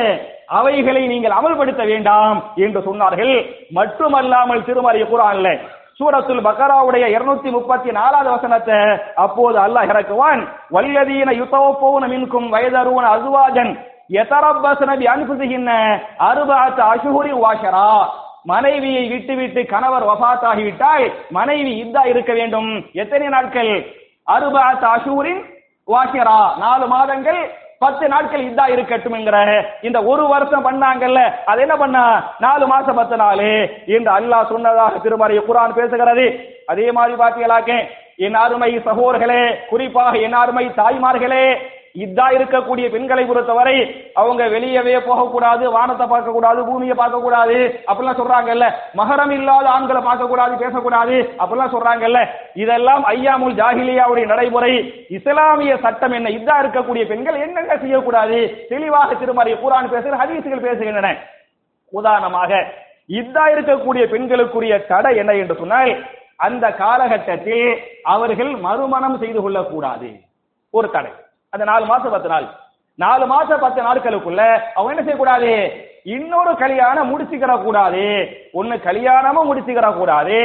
அவைகளை 0.59 1.03
நீங்கள் 1.13 1.37
அமல்படுத்த 1.39 1.83
வேண்டாம் 1.93 2.39
என்று 2.65 2.81
சொன்னார்கள். 2.89 3.35
மட்டுமல்லாமல் 3.79 4.67
திருமறை 4.69 5.03
குரான்ல 5.11 5.49
சூரத்துல் 6.01 6.43
பக்கராவுடைய 6.47 7.05
இருநூத்தி 7.15 7.51
முப்பத்தி 7.55 7.91
நாலாவது 7.91 8.29
வசனத்தை 8.31 8.77
அப்போது 9.25 9.59
அல்லாஹ் 9.65 9.89
இறக்குவான். 9.93 10.43
வல்லதீன 10.75 11.31
யுத்தவப்போன 11.41 12.03
மின்கும் 12.13 12.47
வயதருவன 12.55 13.07
அசுவாஜன் 13.17 13.73
எதரப்பசன 14.21 14.91
பி 15.01 15.07
அனுப்புகின்ற 15.15 15.71
அறுபத்து 16.29 16.83
அசுகுரி 16.93 17.33
வாஷரா. 17.45 17.89
மனைவியை 18.45 19.05
விட்டுவிட்டு 19.09 19.61
கணவர் 19.73 20.09
வபாத்தாகிவிட்டால் 20.11 21.05
மனைவி 21.39 21.73
இதா 21.83 22.03
இருக்க 22.13 22.33
வேண்டும். 22.41 22.71
எத்தனை 22.93 23.27
நாட்கள்? 23.35 23.73
அறுபத்து 24.35 24.87
அசூரின் 24.95 25.43
வாஷரா. 25.89 26.41
நாலு 26.59 26.87
மாதங்கள் 26.95 27.43
பத்து 27.83 28.05
நாட்கள் 28.09 28.45
இதா 28.45 28.65
இருக்கட்டும் 28.71 29.13
என்கிற 29.13 29.37
இந்த 29.81 29.99
ஒரு 30.13 30.25
வருஷம் 30.29 30.65
பண்ணாங்கல்ல 30.67 31.21
அது 31.51 31.61
என்ன 31.61 31.77
பண்ணா? 31.77 32.05
நாலு 32.41 32.67
மாசம் 32.67 32.99
பத்து 33.01 33.17
நாள். 33.17 33.43
என்று 33.97 34.11
அல்லாஹ் 34.19 34.51
சொன்னதாக 34.53 34.99
திருமறை 34.99 35.39
குரான் 35.39 35.77
பேசுகிறது. 35.79 36.27
அதே 36.67 36.87
மாதிரி 36.91 37.15
பாத்தீங்களாக்க 37.23 37.73
என் 38.19 38.39
அருமை 38.45 38.71
சகோதர்களே 38.87 39.43
குறிப்பாக 39.71 40.19
என் 40.27 40.39
அருமை 40.43 40.63
தாய்மார்களே 40.79 41.43
இதா 42.05 42.27
இருக்கக்கூடிய 42.37 42.87
பெண்களை 42.93 43.23
பொறுத்தவரை 43.27 43.77
அவங்க 44.21 44.43
வெளியவே 44.55 44.97
போகக்கூடாது 45.07 45.65
வானத்தை 45.77 46.07
பார்க்க 46.07 46.35
கூடாது 46.37 46.61
பூமியை 46.65 46.97
பார்க்க 46.97 47.21
கூடாது 47.21 47.57
அப்படிலாம் 47.89 48.21
சொல்றாங்கல்ல. 48.21 48.67
மகரம் 49.01 49.33
இல்லாத 49.39 49.67
ஆண்களை 49.69 50.03
பார்க்க 50.09 50.27
கூடாது 50.27 50.55
பேசக்கூடாது 50.57 51.17
அப்படிலாம் 51.39 51.73
சொல்றாங்கல்ல. 51.75 52.21
இதெல்லாம் 52.55 53.05
ஐயாமுல் 53.15 53.57
ஜாகிலியாவுடைய 53.61 54.27
நடைமுறை. 54.27 54.73
இஸ்லாமிய 55.09 55.77
சட்டம் 55.87 56.13
என்ன? 56.13 56.29
இதா 56.39 56.57
இருக்கக்கூடிய 56.63 57.07
பெண்கள் 57.07 57.41
என்னென்ன 57.47 57.79
செய்யக்கூடாது? 57.85 58.39
தெளிவாக 58.69 59.15
திருமறை 59.15 59.55
குரான் 59.65 59.91
பேசுகிற 59.95 60.21
ஹதீசுகள் 60.23 60.67
பேசுகின்றன. 60.69 61.11
உதாரணமாக 61.93 62.53
இதா 63.21 63.45
இருக்கக்கூடிய 63.55 64.05
பெண்களுக்குரிய 64.15 64.87
தடை 64.87 65.17
என்ன 65.17 65.35
என்று 65.43 65.55
சொன்னால் 65.55 65.93
அந்த 66.47 66.67
காலகட்டத்தில் 66.81 67.69
அவர்கள் 68.15 68.53
மறுமணம் 68.67 69.19
செய்து 69.19 69.41
கொள்ளக்கூடாது. 69.43 70.09
ஒரு 70.75 70.89
தடை. 70.91 71.13
அந்த 71.53 71.65
நாலு 71.71 71.85
மாசம் 71.87 72.15
பத்து 72.15 72.29
நாள். 72.29 72.47
நாலு 72.99 73.27
மாசம் 73.27 73.63
பத்து 73.65 73.81
நாட்களுக்குள்ள 73.83 74.43
அவங்க 74.75 74.93
என்ன 74.95 75.03
செய்யக்கூடாது? 75.03 75.53
இன்னொரு 76.15 76.53
கல்யாணம் 76.57 77.11
முடிச்சுக்கிற 77.11 77.53
கூடாது 77.63 78.05
ஒண்ணு 78.55 78.77
கல்யாணமும் 78.81 79.49
முடிச்சுக்கிற 79.49 79.89
கூடாது 79.95 80.39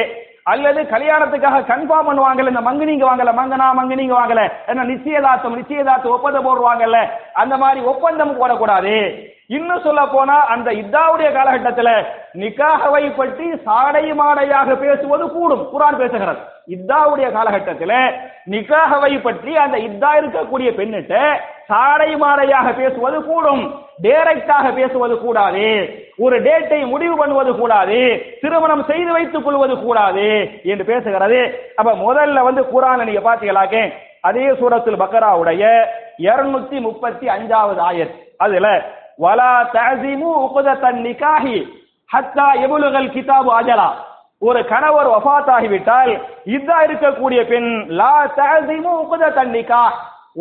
அல்லது 0.52 0.80
கல்யாணத்துக்காக 0.94 1.60
கன்ஃபார்ம் 1.72 2.08
பண்ணுவாங்கல்ல 2.08 2.54
இந்த 2.54 2.64
மங்கினிங்க 2.70 3.06
வாங்கல 3.10 3.34
மங்கனா 3.40 3.68
மங்கினிங்க 3.80 4.16
வாங்கல 4.20 4.42
என்ன 4.68 4.86
நிச்சயதார்த்தம் 4.92 5.58
நிச்சயதார்த்தம் 5.60 6.16
ஒப்பந்தம் 6.18 6.48
போடுவாங்கல்ல 6.48 7.00
அந்த 7.34 7.58
மாதிரி 7.58 7.86
ஒப்பந்தம் 7.92 8.36
போடக்கூடாது. 8.42 8.96
இன்னும் 9.48 9.82
சொல்ல 9.82 10.06
போனா 10.06 10.46
அந்த 10.46 10.72
இத்தாவுடைய 10.72 11.34
காலகட்டத்தில் 11.34 12.06
நிக்காகவை 12.34 13.16
பற்றி 13.16 13.58
சாடை 13.58 14.14
மாடையாக 14.14 14.76
பேசுவது 14.76 15.32
கூடும். 15.32 15.70
குரான் 15.74 16.00
பேசுகிறது. 16.02 16.38
இத்தாவுடைய 16.68 17.32
காலகட்டத்தில் 17.32 17.98
நிக்காகவை 18.50 19.22
பற்றி 19.22 19.58
அந்த 19.58 19.78
இத்தா 19.78 20.12
இருக்கக்கூடிய 20.20 20.70
பெண்ணிட்ட 20.80 21.36
சாடை 21.68 22.16
மாடையாக 22.16 22.76
பேசுவது 22.76 23.24
கூடும். 23.24 23.64
டேரக்டாக 24.02 24.74
பேசுவது 24.76 25.20
கூடாது. 25.20 25.66
ஒரு 26.18 26.42
டேட்டை 26.42 26.86
முடிவு 26.86 27.18
பண்ணுவது 27.18 27.56
கூடாது. 27.56 28.00
திருமணம் 28.42 28.84
செய்து 28.84 29.12
வைத்துக் 29.12 29.44
கொள்வது 29.44 29.78
கூடாது 29.78 30.50
என்று 30.64 30.84
பேசுகிறது. 30.94 31.54
அப்ப 31.76 31.92
முதல்ல 31.94 32.44
வந்து 32.44 32.62
குரான் 32.62 33.04
நீங்க 33.04 33.22
பாத்தீங்களாக்க 33.30 33.94
அதே 34.22 34.56
சூரத்தில் 34.60 35.02
பக்கராவுடைய 35.02 35.86
இருநூத்தி 36.18 36.82
முப்பத்தி 36.82 37.28
அஞ்சாவது 37.28 37.82
ஆயத். 37.92 38.14
அதுல 38.38 38.68
வலா 39.20 39.52
தசிமு 39.76 40.30
உபதத்தன் 40.46 41.02
நிகாஹி 41.08 41.58
ஹத்தா 42.14 42.48
எபுலுகல் 42.66 43.12
கிதாபு 43.16 43.52
அஜலா. 43.60 43.90
ஒரு 44.48 44.62
கணவர் 44.72 45.10
வஃபாத் 45.14 45.52
ஆகிவிட்டால் 45.56 46.12
இதா 46.56 46.78
இருக்கக்கூடிய 46.88 47.42
பெண் 47.52 47.70
லா 48.00 48.16
தசிமு 48.40 48.92
உபதத்தன் 49.04 49.54
நிகா 49.58 49.84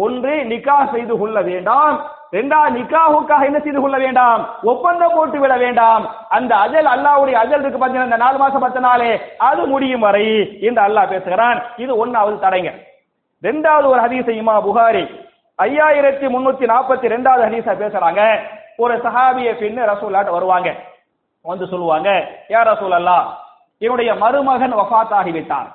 ஒன்று 0.05 0.35
நிக்கா 0.51 0.77
செய்து 0.93 1.19
கொள்ள 1.19 1.39
வேண்டாம். 1.41 1.97
ரெண்டா 2.37 2.59
நிக்காவுக்காக 2.77 3.43
என்ன 3.49 3.59
செய்து 3.65 3.81
கொள்ள 3.81 3.97
வேண்டாம்? 3.99 4.43
ஒப்பந்தம் 4.63 5.15
போட்டு 5.15 5.39
விட 5.41 5.57
வேண்டாம். 5.57 6.05
அந்த 6.29 6.53
அஜல் 6.65 6.89
அல்லாவுடைய 6.93 7.37
அஜல் 7.43 7.63
இருக்கு 7.63 7.81
பாத்தீங்கன்னா 7.83 8.09
இந்த 8.11 8.17
நாலு 8.17 8.39
மாசம் 8.39 8.65
பத்து 8.65 8.81
நாளே 8.81 9.11
அது 9.49 9.67
முடியும் 9.67 10.05
வரை 10.07 10.25
என்று 10.61 10.83
அல்லாஹ் 10.87 11.13
பேசுகிறான். 11.13 11.61
இது 11.77 12.07
ஒன்னாவது 12.07 12.39
தடைங்க. 12.47 12.73
ரெண்டாவது 13.43 13.87
ஒரு 13.93 14.01
ஹதீஸ் 14.05 14.33
இமா 14.41 14.57
புகாரி 14.69 15.05
ஐயாயிரத்தி 15.59 16.27
முன்னூத்தி 16.35 16.67
நாற்பத்தி 16.73 17.07
ரெண்டாவது 17.15 17.43
ஹதீஸா 17.49 17.75
பேசுறாங்க. 17.85 18.23
ஒரு 18.77 18.97
சஹாபிய 18.97 19.51
பின்னு 19.53 19.87
ரசூல்லாட்ட 19.93 20.31
வருவாங்க. 20.31 20.75
வந்து 21.43 21.67
சொல்லுவாங்க 21.67 22.29
யார் 22.49 22.67
ரசூல் 22.67 22.95
அல்லா 22.95 23.25
என்னுடைய 23.79 24.15
மருமகன் 24.15 24.75
வஃபாத் 24.75 25.13
ஆகிவிட்டார் 25.13 25.67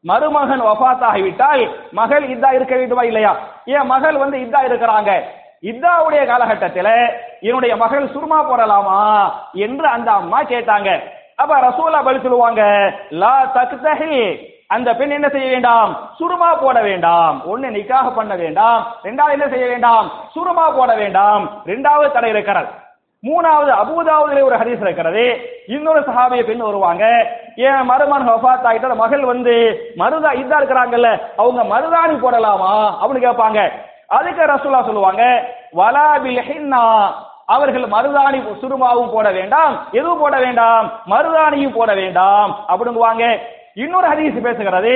மருமகன் 0.00 0.62
வஃபாத் 0.62 1.04
ஆகிவிட்டால் 1.04 1.74
மகள் 1.90 2.24
இதா 2.24 2.52
இருக்க 2.52 2.76
வேண்டுமா 2.76 3.02
இல்லையா? 3.02 3.36
என் 3.64 3.86
மகள் 3.86 4.16
வந்து 4.16 4.38
இதா 4.38 4.60
இருக்கிறாங்க. 4.60 5.22
இதாவுடைய 5.62 6.26
காலகட்டத்தில் 6.26 7.20
என்னுடைய 7.40 7.76
மகள் 7.76 8.08
சுருமா 8.08 8.42
போடலாமா? 8.42 9.32
என்று 9.52 9.86
அந்த 9.86 10.12
அம்மா 10.12 10.42
கேட்டாங்க. 10.42 11.02
அப்ப 11.36 11.60
ரசூலா 11.60 12.04
பதில் 12.04 12.20
சொல்லுவாங்க 12.20 12.62
லா 13.10 13.50
தக்தஹி 13.54 14.46
அந்த 14.66 14.94
பெண் 14.94 15.10
என்ன 15.10 15.28
செய்ய 15.28 15.50
வேண்டாம்? 15.50 16.10
சுருமா 16.16 16.54
போட 16.54 16.80
வேண்டாம். 16.80 17.42
ஒண்ணு 17.46 17.66
நிக்காக 17.66 18.14
பண்ண 18.14 18.34
வேண்டாம். 18.34 18.86
ரெண்டாவது 19.02 19.30
என்ன 19.30 19.48
செய்ய 19.48 19.66
வேண்டாம்? 19.66 20.10
சுருமா 20.32 20.70
போட 20.70 20.94
வேண்டாம். 20.94 21.50
ரெண்டாவது 21.66 22.12
தடை 22.12 22.30
இருக்கிறது. 22.30 22.68
மூணாவது 23.22 23.70
அபூதாவதுல 23.70 24.42
ஒரு 24.42 24.56
ஹதீஸ் 24.56 24.80
இருக்கிறது. 24.80 25.40
இன்னொரு 25.66 26.00
சஹாபிய 26.00 26.42
பெண் 26.42 26.56
வருவாங்க. 26.56 27.26
ஏன் 27.56 27.90
மருமன் 27.90 28.28
வஃபாத் 28.28 28.64
ஆகிட்ட 28.64 28.94
மகள் 28.94 29.24
வந்து 29.24 29.80
மருதா 29.96 30.30
இதா 30.30 30.56
இருக்கிறாங்கல்ல 30.58 31.20
அவங்க 31.36 31.62
மருதாணி 31.62 32.10
போடலாமா? 32.10 32.94
அப்படின்னு 33.02 33.28
கேட்பாங்க. 33.28 33.70
அதுக்கு 34.06 34.42
ரசூலா 34.42 34.84
சொல்லுவாங்க 34.84 35.48
வலா 35.76 36.18
பில்ஹின்னா. 36.22 37.12
அவர்கள் 37.46 37.82
மருதாணி 37.82 38.42
சுருமாவும் 38.62 39.12
போட 39.12 39.30
வேண்டாம். 39.30 39.86
எதுவும் 39.92 40.18
போட 40.18 40.38
வேண்டாம். 40.38 40.92
மருதாணியும் 41.10 41.74
போட 41.74 41.94
வேண்டாம். 41.94 42.56
அப்படிங்குவாங்க. 42.68 43.38
இன்னொரு 43.82 44.06
ஹதீஸ் 44.08 44.44
பேசுகிறது. 44.46 44.94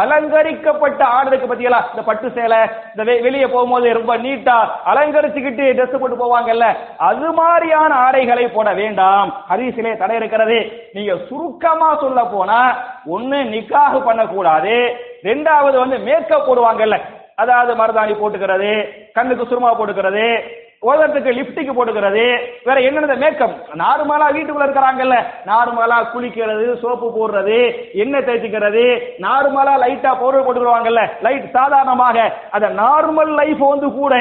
அலங்கரிக்கப்பட்ட 0.00 1.00
ஆடுறதுக்கு 1.14 1.48
பத்தியலா 1.48 1.80
இந்த 1.90 2.02
பட்டு 2.04 2.28
சேலை 2.36 2.60
இந்த 2.92 3.02
வெளியே 3.24 3.46
போகும்போது 3.46 3.92
ரொம்ப 3.98 4.12
நீட்டா 4.16 4.56
அலங்கரிச்சுக்கிட்டு 4.90 5.64
ட்ரெஸ் 5.78 5.98
போட்டு 6.02 6.16
போவாங்கல்ல 6.20 6.66
அது 7.08 7.32
மாதிரியான 7.32 7.94
ஆடைகளை 8.04 8.46
போட 8.48 8.72
வேண்டாம். 8.72 9.30
ஹரிசிலே 9.50 9.96
தடை 9.96 10.16
இருக்கிறது. 10.16 10.58
நீங்க 10.92 11.16
சுருக்கமா 11.28 11.90
சொல்ல 12.00 12.22
போனா 12.34 12.60
ஒண்ணு 13.16 13.40
நிக்காக 13.54 14.04
பண்ணக்கூடாது. 14.04 14.76
ரெண்டாவது 15.22 15.76
வந்து 15.84 15.98
மேக்கப் 15.98 16.46
போடுவாங்கல்ல 16.48 16.98
அதாவது 17.42 17.72
மருதாணி 17.74 18.14
போட்டுக்கிறது 18.16 18.72
கண்ணுக்கு 19.12 19.46
சுருமா 19.46 19.70
போட்டுக்கிறது 19.78 20.26
உலகத்துக்கு 20.86 21.30
லிப்டிக் 21.30 21.68
போட்டுக்கிறது. 21.76 22.24
வேற 22.68 22.76
என்னென்ன 22.86 23.16
மேக்கப் 23.22 23.56
நார்மலா 23.82 24.28
வீட்டுக்குள்ள 24.36 24.64
இருக்கிறாங்கல்ல. 24.66 25.16
நார்மலா 25.50 25.98
குளிக்கிறது 26.14 26.64
சோப்பு 26.82 27.08
போடுறது 27.18 27.58
எண்ணெய் 28.02 28.24
தேய்ச்சிக்கிறது. 28.28 28.86
நார்மலா 29.26 29.74
லைட்டா 29.84 30.12
பவுடர் 30.22 30.46
போட்டுக்கிறாங்கல்ல 30.46 31.04
லைட் 31.26 31.52
சாதாரணமாக. 31.58 32.16
அந்த 32.50 32.68
நார்மல் 32.82 33.32
லைஃப் 33.40 33.62
வந்து 33.74 33.90
கூட 34.00 34.14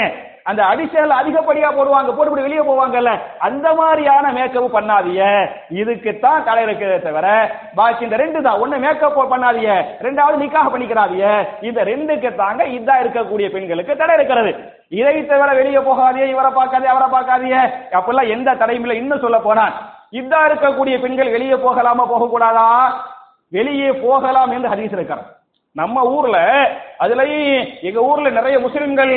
அந்த 0.50 0.62
அடிஷனல் 0.72 1.16
அதிகப்படியா 1.20 1.70
போடுவாங்க 1.78 2.12
போட்டு 2.16 2.46
வெளியே 2.48 2.64
போவாங்கல்ல. 2.70 3.12
அந்த 3.48 3.68
மாதிரியான 3.80 4.32
மேக்கப் 4.38 4.76
பண்ணாதீங்க. 4.76 5.24
இதுக்கு 5.82 6.20
தான் 6.20 6.44
தடை 6.48 6.64
இருக்கிறதே 6.64 7.00
தவிர 7.02 7.28
பாக்கி 7.76 8.04
இந்த 8.08 8.18
ரெண்டு 8.24 8.42
தான். 8.42 8.60
ஒண்ணு 8.64 8.80
மேக்கப் 8.86 9.20
பண்ணாதீங்க. 9.34 9.74
ரெண்டாவது 10.08 10.42
நிக்காக 10.44 10.68
பண்ணிக்கிறாதீங்க. 10.74 11.28
இந்த 11.70 11.84
ரெண்டுக்கு 11.92 12.36
தாங்க 12.42 12.64
இதான் 12.78 13.02
இருக்கக்கூடிய 13.04 13.50
பெண்களுக்கு 13.56 13.96
தடை 14.02 14.16
இருக்கிறது. 14.16 14.54
இதை 15.00 15.16
தவிர 15.26 15.50
வெளியே 15.62 15.82
போகாதே 15.90 16.30
இவரை 16.30 16.52
பார்க்காதே 16.60 16.92
அவரை 16.94 17.10
பார்க்காதே 17.16 17.62
அப்படிலாம் 18.00 18.34
எந்த 18.36 18.56
தடையும் 18.62 18.86
இல்லை. 18.86 18.98
இன்னும் 19.04 19.24
சொல்ல 19.26 19.40
போனால் 19.48 19.76
இதா 20.20 20.40
இருக்கக்கூடிய 20.50 20.96
பெண்கள் 21.02 21.34
வெளியே 21.36 21.58
போகலாமா 21.66 22.04
போகக்கூடாதா? 22.14 22.66
வெளியே 23.58 23.92
போகலாம் 23.92 24.52
என்று 24.56 24.72
ஹதீஸ் 24.74 24.98
இருக்கிறார். 24.98 25.24
நம்ம 25.76 26.04
ஊர்ல 26.16 26.38
அதுலயும் 27.04 27.68
எங்க 27.88 28.00
ஊர்ல 28.10 28.30
நிறைய 28.38 28.56
முஸ்லிம்கள் 28.60 29.14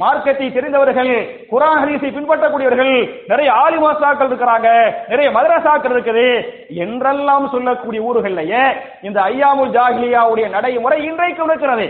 மார்க்கத்தை 0.00 0.48
தெரிந்தவர்கள் 0.56 1.12
குரான் 1.52 1.80
ஹதீஸை 1.82 2.10
பின்பற்றக்கூடியவர்கள் 2.16 2.92
நிறைய 3.30 3.50
ஆலிமாசாக்கள் 3.62 4.28
இருக்கிறாங்க 4.30 4.68
நிறைய 5.12 5.28
மதரசாக்கள் 5.36 5.94
இருக்குது. 5.94 6.26
என்றெல்லாம் 6.84 7.46
சொல்லக்கூடிய 7.54 8.00
ஊர்கள்லயே 8.08 8.62
இந்த 9.08 9.18
ஐயாமுல் 9.30 9.74
ஜாகிலியாவுடைய 9.78 10.48
நடைமுறை 10.56 10.98
இன்றைக்கும் 11.10 11.50
இருக்கிறது. 11.50 11.86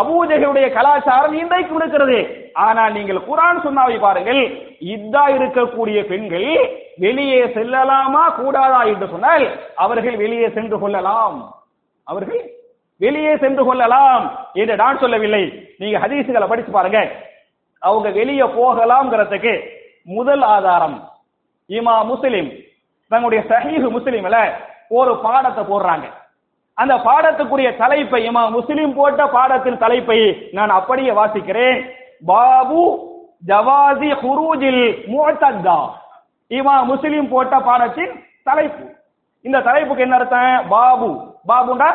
அபூஜகளுடைய 0.00 0.66
கலாச்சாரம் 0.76 1.38
இன்றைக்கும் 1.42 1.80
இருக்கிறது. 1.80 2.18
ஆனால் 2.66 2.94
நீங்கள் 2.98 3.24
குரான் 3.28 3.64
சொன்னாவை 3.66 3.96
பாருங்கள் 4.06 4.42
இதா 4.94 5.24
இருக்கக்கூடிய 5.36 5.98
பெண்கள் 6.12 6.48
வெளியே 7.04 7.42
செல்லலாமா 7.56 8.24
கூடாதா 8.38 8.80
என்று 8.92 9.06
சொன்னால் 9.14 9.44
அவர்கள் 9.84 10.16
வெளியே 10.24 10.48
சென்று 10.56 10.78
கொள்ளலாம். 10.84 11.38
அவர்கள் 12.06 12.42
வெளியே 13.04 13.34
சென்று 13.42 13.62
கொள்ளலாம் 13.66 14.24
என்று 14.62 14.74
நான் 14.82 15.02
சொல்லவில்லை. 15.02 15.44
நீங்க 15.82 15.98
ஹதீசுகளை 16.04 16.48
படிச்சு 16.48 16.72
பாருங்க. 16.74 17.00
அவங்க 17.82 18.10
வெளியே 18.10 18.42
போகலாம்ங்கிறதுக்கு 18.42 19.68
முதல் 20.04 20.42
ஆதாரம் 20.42 21.10
இமா 21.68 22.04
முஸ்லிம். 22.04 22.50
தங்களுடைய 23.08 23.44
சஹீஹ் 23.48 23.92
முஸ்லிம்ல 23.96 24.52
ஒரு 24.88 25.18
பாடத்தை 25.18 25.64
போடுறாங்க. 25.64 26.04
அந்த 26.74 26.94
பாடத்துக்குரிய 26.94 27.76
தலைப்பை 27.76 28.28
இமா 28.28 28.50
முஸ்லிம் 28.50 28.94
போட்ட 28.94 29.26
பாடத்தின் 29.26 29.78
தலைப்பை 29.78 30.48
நான் 30.52 30.70
அப்படியே 30.70 31.10
வாசிக்கிறேன். 31.10 31.90
பாபு 32.26 32.82
ஜவாசி 33.46 34.10
ஹுரூஜில் 34.22 34.82
முஅத்தத்தா. 35.06 35.78
இமா 36.48 36.84
முஸ்லிம் 36.84 37.28
போட்ட 37.28 37.58
பாடத்தின் 37.58 38.24
தலைப்பு. 38.42 38.84
இந்த 39.42 39.60
தலைப்புக்கு 39.60 40.02
என்ன 40.02 40.16
அர்த்தம்? 40.16 40.68
பாபு. 40.68 41.34
பாபுண்டா? 41.48 41.90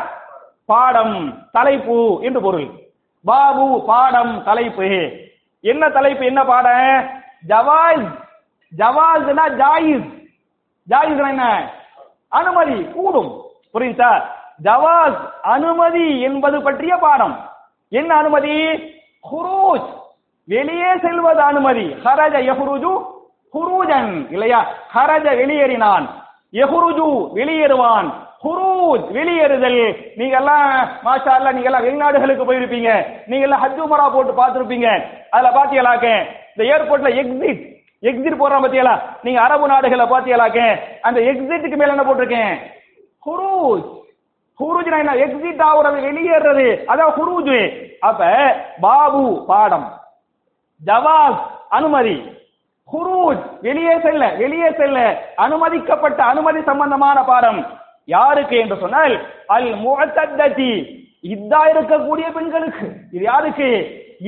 பாடம் 0.66 1.48
தலைப்பு 1.52 2.20
என்று 2.22 2.40
பொருள். 2.40 2.68
பாபு 3.24 3.84
பாடம் 3.86 4.42
தலைப்பு. 4.44 5.26
என்ன 5.60 5.88
தலைப்பு 5.88 6.24
என்ன 6.24 6.44
பாடம் 6.44 7.22
ஜவாஸ் 7.48 8.26
ஜவாஸ்னா 8.76 9.48
ஜாயிஸ். 9.48 10.28
ஜாயிஸ் 10.88 11.28
என்ன? 11.28 11.70
அனுமதி 12.28 12.84
கூடும். 12.84 13.42
புரியுதா 13.74 14.22
ஜவாஸ் 14.62 15.30
அனுமதி 15.42 16.20
என்பது 16.20 16.62
பற்றிய 16.62 16.96
பாடம். 16.96 17.50
என்ன 17.88 18.16
அனுமதி? 18.16 18.68
ஹுரூஜ். 19.32 20.02
வெளியே 20.44 20.98
செல்வது 20.98 21.40
அனுமதி. 21.40 21.86
ஹரஜ 21.92 22.34
யஹுருஜு 22.34 23.04
ஹுரூஜன். 23.52 24.32
இல்லையா? 24.32 24.66
ஹரஜ 24.94 25.34
வெளியேறினான். 25.34 26.08
யஹ்ருஜு 26.52 27.30
வெளியேறுவான். 27.34 28.27
ஹுரூஜ் 28.44 29.06
வெளியேறுதல். 29.16 29.80
நீங்க 30.18 30.36
எல்லாம் 30.40 30.66
மாஷா 31.06 31.32
நீங்க 31.54 31.68
எல்லாம் 31.70 31.86
வெளிநாடுகளுக்கு 31.86 32.44
போயிருப்பீங்க. 32.48 32.90
நீங்க 33.30 33.44
எல்லாம் 33.46 33.62
ஹஜ் 33.64 33.80
உமரா 33.86 34.06
போட்டு 34.14 34.32
பார்த்திருப்பீங்க. 34.40 34.88
அதுல 35.34 35.50
பாத்தீங்களாக்க 35.56 36.06
இந்த 36.52 36.62
ஏர்போர்ட்ல 36.74 37.10
எக்ஸிட் 37.22 37.62
எக்ஸிட் 38.08 38.40
போடுறான் 38.40 38.64
பாத்தீங்களா 38.64 38.96
நீங்க 39.26 39.38
அரபு 39.46 39.66
நாடுகளை 39.72 40.04
பாத்தீங்களாக்க 40.12 40.60
அந்த 41.08 41.18
எக்ஸிட்டுக்கு 41.30 41.78
மேல 41.80 41.94
என்ன 41.94 42.04
போட்டிருக்கேன்? 42.08 42.52
ஹுரூஜ் 43.26 43.86
ஹுரூஜ்னா 44.60 44.98
என்ன? 45.02 45.14
எக்ஸிட் 45.24 45.64
ஆகுறது 45.68 45.98
வெளியேறது 46.08 46.66
அதான் 46.90 47.14
ஹுரூஜ் 47.18 47.56
அப்ப 48.08 48.30
பாபு 48.84 49.24
பாடம். 49.50 49.86
ஜவாஸ் 50.80 51.42
அனுமதி. 51.78 52.16
ஹுரூஜ் 52.92 53.42
வெளியே 53.66 53.94
செல்ல 54.06 54.24
வெளியே 54.42 54.70
செல்ல. 54.80 54.98
அனுமதிக்கப்பட்ட 55.44 56.20
அனுமதி 56.32 56.62
சம்பந்தமான 56.70 57.18
பாடம். 57.32 57.60
யாருக்கு 58.14 58.56
என்று 58.64 58.76
சொன்னால் 58.82 59.14
அல் 59.56 59.70
முஅத்தத்தி 59.84 60.70
இதா 61.32 61.60
இருக்கக்கூடிய 61.72 62.26
பெண்களுக்கு. 62.34 62.86
இது 63.12 63.24
யாருக்கு? 63.30 63.68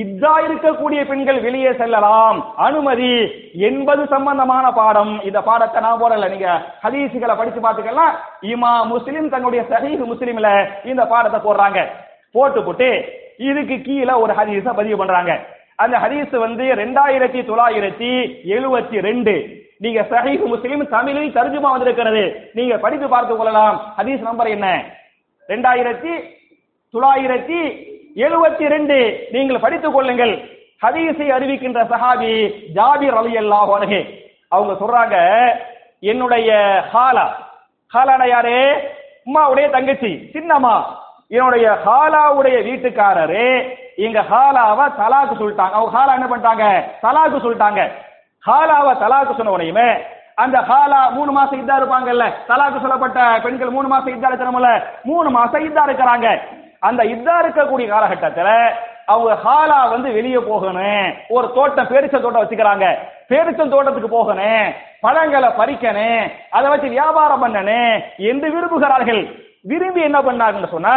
இதா 0.01 0.33
இருக்கக்கூடிய 0.47 1.01
பெண்கள் 1.09 1.39
வெளியே 1.45 1.71
செல்லலாம். 1.79 2.39
அனுமதி 2.65 3.13
என்பது 3.67 4.01
சம்பந்தமான 4.13 4.65
பாடம். 4.79 5.13
இந்த 5.29 5.39
பாடத்தை 5.47 5.81
நான் 5.85 6.01
போடல. 6.01 6.29
நீங்க 6.33 6.49
ஹதீசுகளை 6.83 7.35
படிச்சு 7.37 7.61
பார்த்துக்கலாம் 7.65 8.13
இமா 8.51 8.73
முஸ்லிம் 8.93 9.31
தன்னுடைய 9.33 9.63
சஹீஹ் 9.71 10.03
முஸ்லிம்ல 10.11 10.51
இந்த 10.91 11.05
பாடத்தை 11.13 11.39
போடுறாங்க. 11.47 11.81
போட்டு 12.35 12.61
போட்டு 12.67 12.89
இதுக்கு 13.49 13.77
கீழே 13.87 14.13
ஒரு 14.23 14.33
ஹதீஸ 14.39 14.75
பதிவு 14.81 14.97
பண்றாங்க. 14.97 15.33
அந்த 15.83 15.97
ஹதீஸ் 15.97 16.35
வந்து 16.37 16.63
ரெண்டாயிரத்தி 16.63 17.39
தொள்ளாயிரத்தி 17.49 18.09
எழுபத்தி 18.55 19.01
ரெண்டு. 19.01 19.33
நீங்க 19.77 20.01
சஹீஹ் 20.09 20.45
முஸ்லிம் 20.45 20.89
தமிழில் 20.89 21.33
தர்ஜுமா 21.33 21.69
வந்திருக்கிறது. 21.75 22.49
நீங்க 22.53 22.77
படித்து 22.77 23.07
பார்த்து 23.09 23.35
கொள்ளலாம். 23.35 23.93
ஹதீஸ் 23.97 24.19
நம்பர் 24.19 24.47
என்ன? 24.47 24.67
ரெண்டாயிரத்தி 25.47 26.13
தொள்ளாயிரத்தி 26.93 27.59
எழுபத்தி 28.15 28.67
ரெண்டு. 28.67 29.27
நீங்கள் 29.31 29.59
படித்துக் 29.59 29.93
கொள்ளுங்கள். 29.93 30.33
ஹதீஸை 30.85 31.27
அறிவிக்கின்ற 31.37 31.81
சஹாபி 31.93 32.31
ஜாபிர் 32.75 33.17
அலி 33.21 33.33
அல்லாஹ் 33.37 34.05
அவங்க 34.47 34.73
சொல்றாங்க 34.83 35.15
என்னுடைய 35.99 36.51
ஹாலா. 36.93 37.27
ஹாலான 37.93 38.27
யாரு? 38.27 38.57
உம்மாவுடைய 39.25 39.69
தங்கச்சி. 39.69 40.29
சின்னம்மா. 40.33 40.75
என்னுடைய 41.31 41.77
ஹாலாவுடைய 41.85 42.57
வீட்டுக்காரரு 42.67 43.45
இங்க 43.95 44.19
ஹாலாவை 44.21 44.85
தலாக்கு 45.01 45.35
சொல்லிட்டாங்க. 45.39 45.75
அவங்க 45.77 45.91
ஹாலா 45.97 46.13
என்ன 46.13 46.27
பண்ணிட்டாங்க? 46.31 46.65
தலாக்கு 47.05 47.37
சொல்லிட்டாங்க. 47.43 47.81
ஹாலாவை 48.47 48.93
தலாக்கு 49.03 49.35
சொன்ன 49.35 49.57
உடனேயுமே 49.57 50.01
அந்த 50.35 50.59
ஹாலா 50.59 51.11
மூணு 51.11 51.31
மாசம் 51.31 51.61
இதா 51.61 51.71
இருப்பாங்கல்ல 51.71 52.25
தலாக்கு 52.47 52.79
சொல்லப்பட்ட 52.79 53.39
பெண்கள் 53.43 53.69
மூணு 53.69 53.87
மாசம் 53.87 54.23
இதா 54.23 54.27
இருக்கிறோம்ல 54.27 54.83
மூணு 55.03 55.29
மாசம் 55.29 55.75
இதா 55.75 55.79
இருக்கிறாங்க. 55.79 56.39
அந்த 56.79 57.03
இதா 57.03 57.35
இருக்கக்கூடிய 57.43 57.87
காலகட்டத்துல 57.93 58.49
அவங்க 59.05 59.37
ஹாலா 59.45 59.89
வந்து 59.89 60.11
வெளியே 60.11 60.37
போகணும். 60.37 61.13
ஒரு 61.29 61.51
தோட்டம் 61.55 61.87
பேரிச்ச 61.87 62.19
தோட்டம் 62.19 62.43
வச்சுக்கிறாங்க. 62.43 62.97
பேரிச்சம் 63.29 63.69
தோட்டத்துக்கு 63.69 64.09
போகணும். 64.09 64.73
பழங்களை 65.01 65.49
பறிக்கணும். 65.49 66.31
அதை 66.49 66.69
வச்சு 66.69 66.89
வியாபாரம் 66.89 67.43
பண்ணணும் 67.43 68.03
என்று 68.17 68.47
விரும்புகிறார்கள். 68.55 69.49
விரும்பி 69.65 70.01
என்ன 70.01 70.19
பண்ணாங்கன்னு 70.27 70.69
சொன்னா 70.75 70.93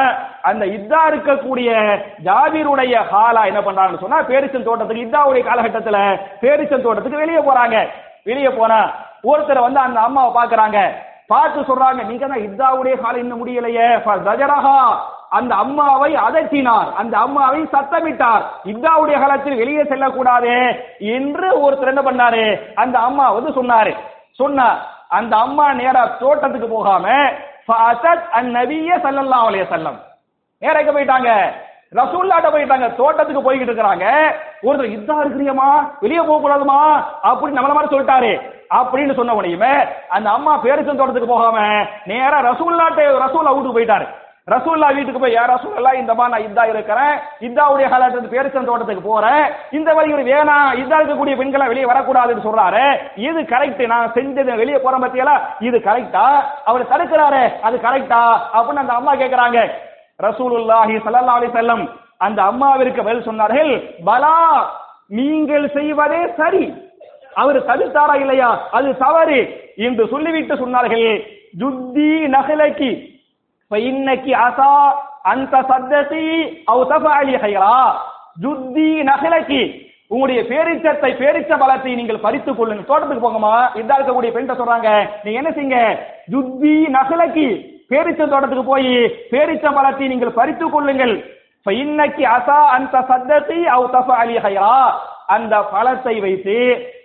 அந்த 0.50 0.64
இதா 0.76 1.00
இருக்கக்கூடிய 1.10 1.70
ஜாபீருடைய 2.26 2.94
ஹாலா 3.10 3.42
என்ன 3.50 3.60
பண்றாங்கன்னு 3.64 4.04
சொன்னா 4.04 4.20
பேரிச்சல் 4.30 4.68
தோட்டத்துக்கு 4.68 5.06
இதாவுடைய 5.06 5.42
காலகட்டத்துல 5.48 5.98
பேரிச்சல் 6.42 6.84
தோட்டத்துக்கு 6.86 7.22
வெளியே 7.24 7.42
போறாங்க. 7.48 7.78
வெளியே 8.28 8.52
போனா 8.58 8.78
ஒருத்தர் 9.30 9.66
வந்து 9.66 9.80
அந்த 9.86 9.98
அம்மாவை 10.06 10.30
பாக்குறாங்க 10.38 10.78
பார்த்து 11.32 11.68
சொல்றாங்க 11.68 12.00
நீங்க 12.08 12.26
தான் 12.26 12.46
இதாவுடைய 12.46 12.94
காலம் 13.02 13.22
இன்னும் 13.22 13.40
முடியலையே. 13.42 13.86
ரஜரஹா 14.28 14.78
அந்த 15.38 15.52
அம்மாவை 15.64 16.10
அதட்டினார். 16.24 16.88
அந்த 17.00 17.14
அம்மாவை 17.18 17.60
சத்தமிட்டார். 17.74 18.44
இதாவுடைய 18.72 19.16
காலத்தில் 19.20 19.60
வெளியே 19.62 19.84
செல்லக்கூடாது 19.92 20.52
என்று 21.16 21.48
ஒருத்தர் 21.64 21.92
என்ன 21.92 22.04
பண்ணாரு? 22.08 22.44
அந்த 22.82 22.96
அம்மா 22.98 23.26
வந்து 23.36 23.50
சொன்னாரு. 23.60 23.94
சொன்னார் 24.40 24.78
அந்த 25.18 25.34
அம்மா 25.36 25.66
நேரா 25.80 26.02
தோட்டத்துக்கு 26.20 26.68
போகாம 26.68 27.06
அந்நபிய 28.38 28.96
ஸல்லல்லாஹு 29.04 29.46
அலைஹி 29.50 29.64
வஸல்லம் 29.66 29.98
நேரா 30.62 30.80
போயிட்டாங்க? 30.80 31.30
ரசூல்லாட்ட 31.98 32.48
போயிட்டாங்க. 32.50 32.86
தோட்டத்துக்கு 32.94 33.42
போய்கிட்டு 33.42 33.70
இருக்கிறாங்க. 33.70 34.06
ஒருத்தர் 34.66 34.94
இதா 34.96 35.16
இருக்கிறியமா 35.24 35.68
வெளியே 36.00 36.20
போக 36.20 36.38
கூடாதுமா 36.40 36.78
அப்படி 37.30 37.56
நம்மள 37.56 37.74
மாதிரி 37.74 37.92
சொல்லிட்டாரு. 37.94 38.32
அப்படின்னு 38.78 39.14
சொன்ன 39.14 39.34
உடனேயுமே 39.34 39.88
அந்த 40.08 40.30
அம்மா 40.30 40.56
பேரிசன் 40.56 40.98
தோட்டத்துக்கு 40.98 41.32
போகாம 41.34 41.58
நேரா 42.06 42.38
ரசூல்லாட்ட 42.50 43.02
ரசூல்லா 43.24 43.54
வீட்டுக்கு 43.54 43.78
போயிட்டாரு. 43.78 44.06
ரசூல்லா 44.48 44.88
வீட்டுக்கு 44.94 45.20
போய் 45.20 45.34
யார் 45.34 45.52
ரசூல்லா 45.52 45.90
இந்த 45.98 46.14
மாதிரி 46.14 46.32
நான் 46.32 46.46
இதா 46.48 46.64
இருக்கிறேன். 46.72 47.14
இதாவுடைய 47.40 47.88
காலத்துக்கு 47.88 48.32
பேரிசன் 48.34 48.66
தோட்டத்துக்கு 48.68 49.02
போறேன். 49.02 49.44
இந்த 49.70 49.94
மாதிரி 49.94 50.12
இவர் 50.12 50.28
வேணாம் 50.32 50.68
இதா 50.82 50.96
இருக்கக்கூடிய 51.00 51.36
பெண்களை 51.36 51.66
வெளியே 51.68 51.86
வரக்கூடாதுன்னு 51.92 52.46
சொல்றாரு. 52.48 52.82
இது 53.28 53.40
கரெக்ட் 53.52 53.86
நான் 53.86 54.12
செஞ்சது 54.16 54.56
வெளியே 54.56 54.78
போற 54.78 54.98
பத்தியெல்லாம் 54.98 55.40
இது 55.60 55.78
கரெக்டா 55.78 56.26
அவர் 56.64 56.90
தடுக்கிறாரு 56.92 57.42
அது 57.62 57.76
கரெக்டா 57.76 58.20
அப்படின்னு 58.56 58.84
அந்த 58.84 58.92
அம்மா 58.92 59.14
கேட்கிறாங்க 59.14 59.58
ரசூலுல்லாஹி 60.20 60.98
சல்லா 61.06 61.36
அலி 61.38 61.50
செல்லம் 61.58 61.84
அந்த 62.18 62.42
அம்மாவிற்கு 62.42 63.02
பதில் 63.02 63.26
சொன்னார்கள் 63.28 63.72
பலா 64.04 64.36
நீங்கள் 65.08 65.66
செய்வதே 65.68 66.20
சரி. 66.36 66.64
அவர் 67.34 67.66
தடுத்தாரா 67.66 68.14
இல்லையா? 68.14 68.68
அது 68.70 68.96
தவறு. 68.96 69.40
என்று 69.76 70.08
சொல்லிவிட்டு 70.08 70.54
சொன்னார்கள் 70.54 71.08
ஜுத்தி 71.60 72.10
நகலக்கி. 72.36 73.13
فإنك 73.73 74.25
عسى 74.35 74.75
أن 75.25 75.39
تصدقي 75.49 76.31
أو 76.65 76.77
تفعلي 76.85 77.35
خيرا 77.39 77.81
ஜுத்தி 78.37 78.89
நகலக்கி 79.03 79.61
உங்களுடைய 80.11 80.41
பேரிச்சத்தை 80.51 81.09
பேரிச்ச 81.19 81.51
பலத்தை 81.55 81.91
நீங்கள் 81.95 82.23
பறித்துக் 82.23 82.57
கொள்ளுங்க 82.59 82.83
தோட்டத்துக்கு 82.85 83.23
போங்கம்மா 83.25 83.55
இதா 83.79 83.97
இருக்கக்கூடிய 83.97 84.31
பெண்கிட்ட 84.33 84.55
சொல்றாங்க 84.55 84.89
நீங்க 85.23 85.39
என்ன 85.41 85.51
செய்யுங்க 85.51 85.79
ஜுத்தி 86.33 86.73
நகலக்கி 86.95 87.47
பேரிச்ச 87.91 88.21
தோட்டத்துக்கு 88.25 88.65
போய் 88.65 88.89
பேரிச்ச 89.31 89.65
பலத்தை 89.77 90.07
நீங்கள் 90.07 90.37
பறித்துக் 90.39 90.73
கொள்ளுங்கள் 90.73 91.13
இன்னைக்கு 91.65 92.23
அசா 92.29 92.57
அந்த 92.75 92.97
சத்தத்தை 93.09 93.59
அவு 93.73 93.85
தஃப 93.95 94.09
அலி 94.21 94.35
ஹைரா 94.45 94.73
அந்த 95.35 95.55
பழத்தை 95.73 96.15
வைத்து 96.25 96.57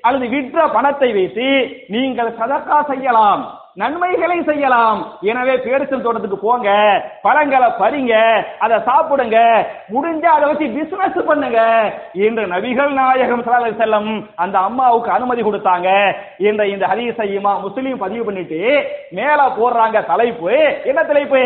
அல்லது 0.06 0.26
விற்ற 0.34 0.66
பணத்தை 0.68 1.10
வைத்து 1.12 1.48
நீங்கள் 1.94 2.36
சதக்கா 2.38 2.78
செய்யலாம் 2.90 3.42
நன்மைகளை 3.75 4.37
செய்யலாம். 4.43 4.99
எனவே 5.21 5.55
பேரிச்சல் 5.65 6.01
தோட்டத்துக்கு 6.05 6.37
போங்க 6.45 6.69
பழங்களை 7.25 7.67
பறிங்க 7.81 8.13
அதை 8.65 8.77
சாப்பிடுங்க 8.87 9.37
முடிஞ்ச 9.93 10.23
அதை 10.35 10.45
வச்சு 10.49 10.65
பிசினஸ் 10.77 11.19
பண்ணுங்க. 11.29 11.59
என்று 12.27 12.43
நபிகள் 12.53 12.91
நாயகம் 12.99 13.45
செல்லம் 13.81 14.09
அந்த 14.35 14.59
அம்மாவுக்கு 14.59 15.11
அனுமதி 15.17 15.41
கொடுத்தாங்க. 15.41 15.89
என்ற 16.49 16.67
இந்த 16.67 16.85
ஹதீஸை 16.91 17.27
முஸ்லீம் 17.65 18.03
பதிவு 18.03 18.25
பண்ணிட்டு 18.25 18.61
மேல 19.19 19.39
போடுறாங்க 19.59 20.05
தலைப்பு. 20.11 20.51
என்ன 20.89 21.03
தலைப்பு? 21.03 21.43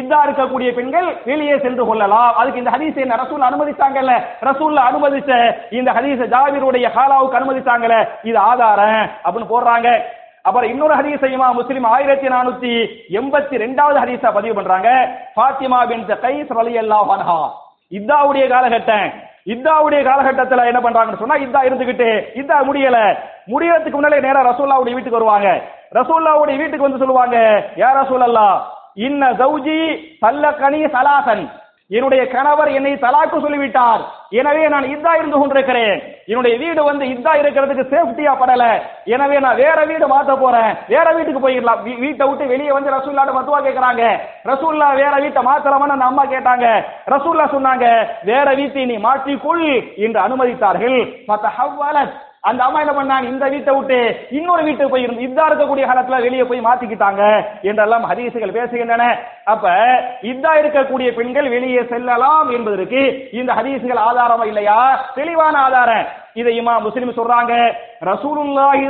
இதா 0.00 0.18
இருக்கக்கூடிய 0.26 0.70
பெண்கள் 0.74 1.08
வெளியே 1.24 1.58
சென்று 1.58 1.86
கொள்ளலாம். 1.86 2.30
அதுக்கு 2.36 2.62
இந்த 2.62 2.72
ஹதீஸை 2.76 3.00
என்ன 3.06 3.20
ரசூல் 3.24 3.48
அனுமதித்தாங்கல்ல? 3.50 4.14
ரசூல்ல 4.48 4.80
அனுமதிச்ச 4.90 5.30
இந்த 5.70 5.92
ஹதீஸை 5.92 6.28
ஜாவிருடைய 6.34 6.88
ஹாலாவுக்கு 6.96 7.38
அனுமதித்தாங்கல்ல? 7.40 7.98
இது 8.22 8.38
ஆதாரம் 8.38 9.02
அப்படின்னு 9.24 9.52
போடுறாங்க. 9.54 9.90
அப்புறம் 10.42 10.70
இன்னொரு 10.70 10.94
ஹதீஸையுமா 10.94 11.48
முஸ்லிம் 11.52 11.84
ஆயிரத்தி 11.84 12.28
நானூத்தி 12.28 12.70
எண்பத்தி 13.18 13.54
ரெண்டாவது 13.64 13.98
ஹதீஸா 14.02 14.30
பதிவு 14.32 14.54
பண்றாங்க. 14.54 14.88
ஃபாத்திமா 15.36 15.80
பின் 15.88 16.04
கைஸ் 16.24 16.52
ரலியல்லாஹு 16.60 17.10
அன்ஹா. 17.16 17.40
இதாவுடைய 17.98 18.44
காலகட்டம். 18.48 19.08
இதாவுடைய 19.46 20.00
காலகட்டத்துல 20.08 20.66
என்ன 20.66 20.80
பண்றாங்கன்னு 20.80 21.22
சொன்னா 21.22 21.36
இதா 21.46 21.60
இருந்துகிட்டு 21.68 22.08
இதா 22.40 22.58
முடியல. 22.68 22.98
முடியறதுக்கு 23.52 23.98
முன்னாலே 23.98 24.20
நேரா 24.20 24.42
ரசூல்லாவுடைய 24.50 24.94
வீட்டுக்கு 24.96 25.20
வருவாங்க. 25.20 25.48
ரசூல்லாவுடைய 25.98 26.56
வீட்டுக்கு 26.56 26.86
வந்து 26.88 27.02
சொல்லுவாங்க 27.02 27.36
யார் 27.76 27.98
ரசூல் 28.02 28.26
அல்லா 28.28 28.46
இன்ன 28.94 29.32
சௌஜி 29.32 29.78
சல்லக்கனி 30.22 30.80
சலாசன். 30.96 31.44
என்னுடைய 31.92 32.26
கணவர் 32.26 32.68
என்னை 32.68 32.92
தலாக்கு 32.92 33.40
சொல்லிவிட்டார். 33.40 34.00
எனவே 34.30 34.68
நான் 34.68 34.84
இதா 34.84 35.14
இருந்து 35.14 35.38
கொண்டிருக்கிறேன். 35.38 36.02
என்னுடைய 36.26 36.58
வீடு 36.58 36.84
வந்து 36.84 37.04
இதா 37.04 37.34
இருக்கிறதுக்கு 37.34 37.94
சேஃப்டியா 37.94 38.34
படல. 38.40 38.80
எனவே 39.04 39.40
நான் 39.40 39.56
வேற 39.56 39.84
வீடு 39.84 40.08
மாத்த 40.08 40.36
போறேன். 40.36 40.74
வேற 40.88 41.12
வீட்டுக்கு 41.12 41.48
போயிடலாம். 41.48 41.78
வீ- 41.84 41.98
வீட்டை 41.98 42.28
விட்டு 42.28 42.46
வெளியே 42.46 42.72
வந்து 42.72 42.90
ரசூல்லாட்ட 42.90 43.32
மத்துவா 43.32 43.60
கேக்குறாங்க. 43.62 44.18
ரசூல்லா 44.44 44.94
வேற 44.94 45.16
வீட்டை 45.16 45.42
மாத்தலாமான்னு 45.42 45.88
அந்த 45.88 46.04
அம்மா 46.04 46.24
கேட்டாங்க. 46.24 46.82
ரசூல்லா 47.06 47.46
சொன்னாங்க 47.46 48.06
வேற 48.24 48.54
வீட்டை 48.54 48.84
நீ 48.84 48.96
மாற்றிக்கொள் 48.96 49.96
என்று 49.96 50.20
அனுமதித்தார்கள். 50.20 51.24
ஃபதஹவ்வலத். 51.28 52.28
அந்த 52.48 52.64
அம்மா 52.64 52.78
என்ன 52.80 52.92
பண்ணாங்க? 52.92 53.26
இந்த 53.32 53.48
வீட்டை 53.48 53.72
விட்டு 53.76 54.26
இன்னொரு 54.30 54.62
வீட்டுக்கு 54.62 54.92
போய் 54.92 55.02
இருந்து 55.02 55.24
இதா 55.26 55.44
இருக்கக்கூடிய 55.48 55.84
காலத்துல 55.88 56.20
வெளியே 56.22 56.42
போய் 56.42 56.60
மாத்திக்கிட்டாங்க 56.60 57.22
என்றெல்லாம் 57.62 58.06
ஹதீசுகள் 58.10 58.56
பேசுகின்றன. 58.58 59.04
அப்ப 59.44 59.74
இதா 60.30 60.52
இருக்கக்கூடிய 60.60 61.08
பெண்கள் 61.18 61.48
வெளியே 61.48 61.82
செல்லலாம் 61.84 62.50
என்பதற்கு 62.50 63.02
இந்த 63.32 63.52
ஹதீசுகள் 63.52 64.04
ஆதாரமா 64.08 64.46
இல்லையா? 64.46 64.78
தெளிவான 65.14 65.58
ஆதாரம். 65.58 66.06
இதை 66.34 66.60
இமா 66.60 66.80
முஸ்லிம் 66.80 67.16
சொல்றாங்க. 67.18 67.54
ரசூலுல்லாஹி 68.10 68.84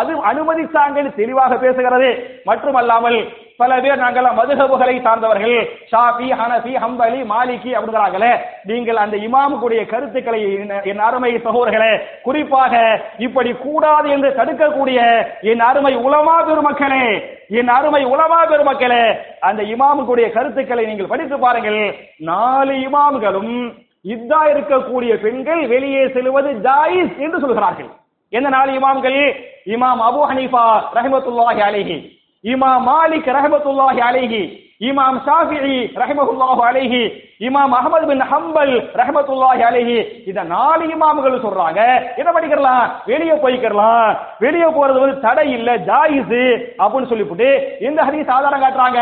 அது 0.00 0.14
அனுமதிச்சாங்கன்னு 0.30 1.14
தெளிவாக 1.14 1.54
பேசுகிறது. 1.54 2.10
மட்டுமல்லாமல் 2.44 3.18
பல 3.56 3.80
பேர் 3.80 3.98
நாங்கெல்லாம் 3.98 4.38
மதுகபுகளை 4.38 5.02
சார்ந்தவர்கள். 5.02 5.68
ஷாஃபி 5.92 6.32
ஹனஃபி 6.32 6.74
ஹம்பலி 6.76 7.24
மாலிகி 7.24 7.74
அப்படிங்கிறாங்களே. 7.74 8.38
நீங்கள் 8.64 8.96
அந்த 8.96 9.16
இமாமுக்குடைய 9.16 9.86
கருத்துக்களை 9.86 10.54
என்- 10.54 10.84
என் 10.84 10.98
அருமை 10.98 11.34
சகோதரர்களே 11.34 12.00
குறிப்பாக 12.22 13.00
இப்படி 13.18 13.52
கூடாது 13.52 14.10
என்று 14.10 14.30
தடுக்கக்கூடிய 14.30 15.26
என் 15.40 15.60
அருமை 15.60 15.94
உலமா 15.94 16.46
பெருமக்களே 16.46 17.22
என் 17.48 17.68
அருமை 17.68 18.04
உலமா 18.04 18.44
பெருமக்களே 18.44 19.16
அந்த 19.40 19.62
இமாமுக்குடைய 19.62 20.32
கருத்துக்களை 20.32 20.86
நீங்கள் 20.86 21.06
படித்து 21.06 21.38
பாருங்கள். 21.38 21.94
நாலு 22.18 22.72
இமாம்களும் 22.72 23.72
இதா 24.04 24.44
இருக்கக்கூடிய 24.44 25.14
பெண்கள் 25.14 25.66
வெளியே 25.66 26.08
செல்வது 26.08 26.52
ஜாயிஸ் 26.52 27.18
என்று 27.18 27.40
சொல்கிறார்கள். 27.40 27.88
எந்த 28.30 28.48
நாலு 28.48 28.72
இமாம்கள்? 28.72 29.34
இமாம் 29.64 30.02
அபு 30.10 30.26
ஹனீஃபா 30.32 30.80
ரஹ்மத்துல்லாஹி 30.94 31.60
அலிஹி. 31.60 32.22
இமாம் 32.44 32.84
மாலிக் 32.90 33.28
ரஹமத்துல்லாஹி 33.36 34.00
அலைஹி 34.08 34.40
இமாம் 34.88 35.18
ஷாஃபிஇ 35.26 35.76
ரஹ்மத்துல்லாஹு 36.02 36.62
அலைஹி 36.70 37.02
இமாம் 37.48 37.74
அஹமது 37.78 38.06
பின் 38.10 38.24
ஹம்பல் 38.30 38.72
ரஹமத்துல்லாஹி 39.00 39.62
அலைஹி 39.68 39.96
இத 40.30 40.42
நாலு 40.54 40.84
இமாம்கள் 40.94 41.36
சொல்றாங்க. 41.44 41.80
என்ன 42.20 42.30
படிக்கலாம் 42.36 42.82
வெளியே 43.10 43.36
போய்க்கலாம் 43.44 44.10
வெளியே 44.44 44.68
போறது 44.76 44.98
வந்து 45.02 45.22
தடை 45.26 45.46
இல்ல 45.58 45.70
ஜாயிஸ் 45.88 46.34
அப்படின்னு 46.82 47.10
சொல்லிவிட்டு 47.12 47.48
இந்த 47.88 48.00
ஹதீஸ் 48.08 48.34
ஆதாரம் 48.36 48.64
காட்டுறாங்க. 48.64 49.00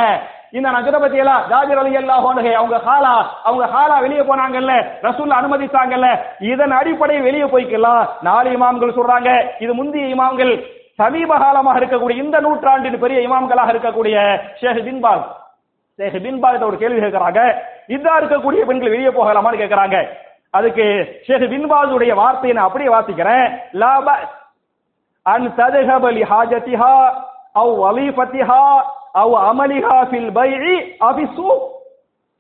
இந்த 0.58 0.68
நஜர 0.76 0.96
பத்தியெல்லாம் 1.02 1.44
ஜாபிர் 1.50 1.80
அலி 1.82 1.92
அல்லாஹ் 2.00 2.26
அவங்க 2.60 2.78
ஹாலா 2.86 3.14
அவங்க 3.48 3.64
ஹாலா 3.74 3.96
வெளியே 4.04 4.24
போனாங்கல்ல 4.30 4.72
ரசூல் 5.06 5.38
அனுமதித்தாங்கல்ல 5.38 6.08
இதன் 6.52 6.76
அடிப்படையில் 6.80 7.26
வெளியே 7.28 7.48
போய்க்கலாம் 7.54 8.04
நாலு 8.28 8.50
இமாம்கள் 8.56 8.96
சொல்றாங்க. 8.98 9.30
இது 9.64 9.72
முந்தைய 9.80 10.14
இமாம்கள் 10.16 10.54
சமீப 10.98 11.36
காலமாக 11.38 11.78
இருக்கக்கூடிய 11.78 12.16
இந்த 12.24 12.40
நூற்றாண்டின் 12.40 12.98
பெரிய 12.98 13.18
இமாம்களாக 13.28 13.72
இருக்கக்கூடிய 13.74 14.16
ஷேக் 14.60 14.82
பின்பாஸ் 14.88 15.28
ஷேக் 15.98 16.22
பின்பாஸ் 16.24 16.66
ஒரு 16.68 16.76
கேள்வி 16.82 17.00
கேட்கிறாங்க. 17.00 17.40
இதா 17.96 18.12
இருக்கக்கூடிய 18.20 18.62
பெண்கள் 18.70 18.94
வெளியே 18.94 19.08
போகலாமான்னு 19.08 19.62
கேட்கிறாங்க. 19.62 19.96
அதுக்கு 20.50 20.84
ஷேக் 21.26 21.46
பின்பாஸுடைய 21.54 22.14
வார்த்தையை 22.14 22.56
நான் 22.56 22.66
அப்படியே 22.66 22.90
வாசிக்கிறேன். 22.94 23.44
லாப 23.72 24.10
அன் 25.22 25.46
ததுஹப 25.58 26.12
லி 26.18 26.22
ஹாஜத்திஹா 26.32 26.94
அவ் 27.52 27.72
வலீஃபத்திஹா 27.84 28.62
அவ் 29.22 29.34
அமலிஹா 29.48 29.98
ஃபில் 30.10 30.30
பைஇ 30.38 30.74
அபிசு 31.08 31.48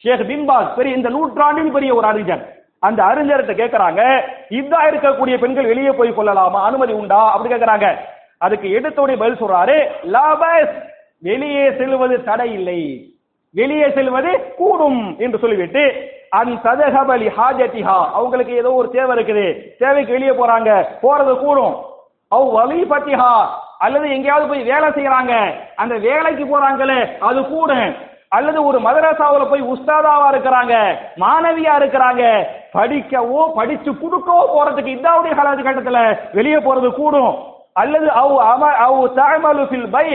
ஷேக் 0.04 0.24
பின்பாஸ் 0.30 0.74
பெரிய 0.74 0.96
இந்த 0.96 1.08
நூற்றாண்டின் 1.08 1.72
பெரிய 1.72 1.94
ஒரு 1.94 2.06
அறிஞர். 2.06 2.44
அந்த 2.80 3.00
அறிஞர்கிட்ட 3.04 3.54
கேட்கறாங்க 3.58 4.00
இதா 4.60 4.80
இருக்கக்கூடிய 4.90 5.38
பெண்கள் 5.38 5.66
வெளியே 5.66 5.90
போய் 5.90 6.14
கொள்ளலாமா? 6.14 6.64
அனுமதி 6.64 6.92
உண்டா? 6.92 7.32
அப்படி 7.32 7.54
கேட்கறாங்க. 7.54 7.88
அதுக்கு 8.44 8.68
எடுத்தோடைய 8.78 9.16
பதில் 9.22 9.40
சொல்றாரு 9.42 9.76
லாபஸ் 10.14 10.74
வெளியே 11.28 11.64
செல்வது 11.78 12.16
தடை 12.28 12.52
இல்லை 12.52 12.80
வெளியே 13.54 13.88
செல்வது 13.96 14.30
கூடும் 14.56 15.02
என்று 15.18 15.38
சொல்லிவிட்டு 15.38 15.82
அன் 16.38 16.52
சதகபலி 16.64 17.28
ஹாஜத்திஹா. 17.38 17.96
அவங்களுக்கு 18.18 18.52
ஏதோ 18.60 18.70
ஒரு 18.72 18.88
தேவை 18.90 19.12
இருக்குது. 19.16 19.46
தேவைக்கு 19.78 20.12
வெளியே 20.12 20.34
போறாங்க. 20.38 20.70
போறது 21.02 21.32
கூடும். 21.38 21.74
அவ் 22.32 22.46
வலிபத்திஹா 22.56 23.34
அல்லது 23.78 24.06
எங்கேயாவது 24.10 24.48
போய் 24.48 24.62
வேலை 24.62 24.88
செய்யறாங்க. 24.88 25.34
அந்த 25.76 25.94
வேலைக்கு 26.06 26.44
போறாங்களே 26.52 26.98
அது 27.28 27.40
கூட 27.48 27.72
அல்லது 28.28 28.58
ஒரு 28.64 28.78
மதரசாவில் 28.80 29.50
போய் 29.50 29.68
உஸ்தாதாவா 29.72 30.26
இருக்கிறாங்க 30.32 30.74
மாணவியா 31.22 31.74
இருக்கிறாங்க 31.80 32.22
படிக்கவோ 32.76 33.42
படிச்சு 33.54 33.90
கொடுக்கவோ 33.92 34.42
போறதுக்கு 34.54 34.94
இதாவுடைய 34.96 35.32
காலகட்டத்துல 35.38 36.00
வெளியே 36.32 36.60
போறது 36.68 36.90
கூடும். 37.00 37.32
அல்லது 37.72 38.10
அவ் 38.10 38.32
அம 38.52 38.72
அவ் 38.86 39.02
தஅமலு 39.18 39.62
ஃபில் 39.70 39.90
பை 39.90 40.06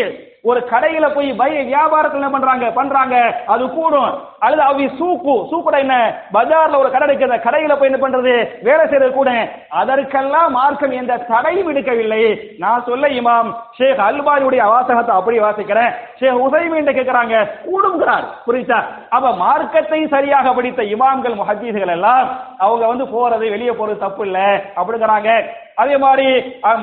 ஒரு 0.43 0.59
கடையில 0.71 1.13
போய் 1.13 1.33
பை 1.33 1.51
வியாபாரத்துல 1.69 2.19
என்ன 2.19 2.29
பண்றாங்க 2.29 2.71
பண்றாங்க 2.71 3.15
அது 3.45 3.69
கூடும். 3.69 4.11
அல்லது 4.39 4.61
அவி 4.61 4.85
சூக்கு 4.99 5.33
சூக்குட 5.51 5.77
என்ன? 5.77 5.95
பஜார்ல 6.33 6.77
ஒரு 6.77 6.91
கடை 6.91 7.07
இருக்கிற 7.07 7.37
கடையில 7.37 7.75
போய் 7.77 7.89
என்ன 7.91 7.99
பண்றது? 8.03 8.49
வேலை 8.63 8.83
செய்யறது 8.85 9.11
கூட. 9.11 9.31
அதற்கெல்லாம் 9.69 10.51
மார்க்கம் 10.51 10.91
எந்த 10.91 11.17
தடையும் 11.17 11.67
விடுக்கவில்லை 11.69 12.21
நான் 12.57 12.83
சொல்ல 12.83 13.07
இமாம் 13.07 13.49
ஷேக் 13.77 14.05
அல்பாரியுடைய 14.07 14.63
வாசகத்தை 14.67 15.15
அப்படி 15.15 15.39
வாசிக்கிறேன். 15.39 15.91
ஷேக் 16.19 16.41
உசைமீன் 16.45 16.95
கேட்கிறாங்க 16.97 17.35
கூடுங்கிறார் 17.67 18.25
புரியுதா? 18.47 18.81
அப்ப 19.09 19.35
மார்க்கத்தை 19.35 20.07
சரியாக 20.07 20.53
படித்த 20.53 20.83
இமாம்கள் 20.83 21.39
முஹத்தீஸ்கள் 21.41 21.95
எல்லாம் 21.97 22.27
அவங்க 22.57 22.87
வந்து 22.87 23.05
போறது 23.05 23.45
வெளியே 23.49 23.69
போறது 23.69 23.97
தப்பு 23.97 24.25
இல்லை. 24.25 24.47
அப்படிங்கிறாங்க. 24.75 25.31
அதே 25.81 25.95
மாதிரி 26.05 26.27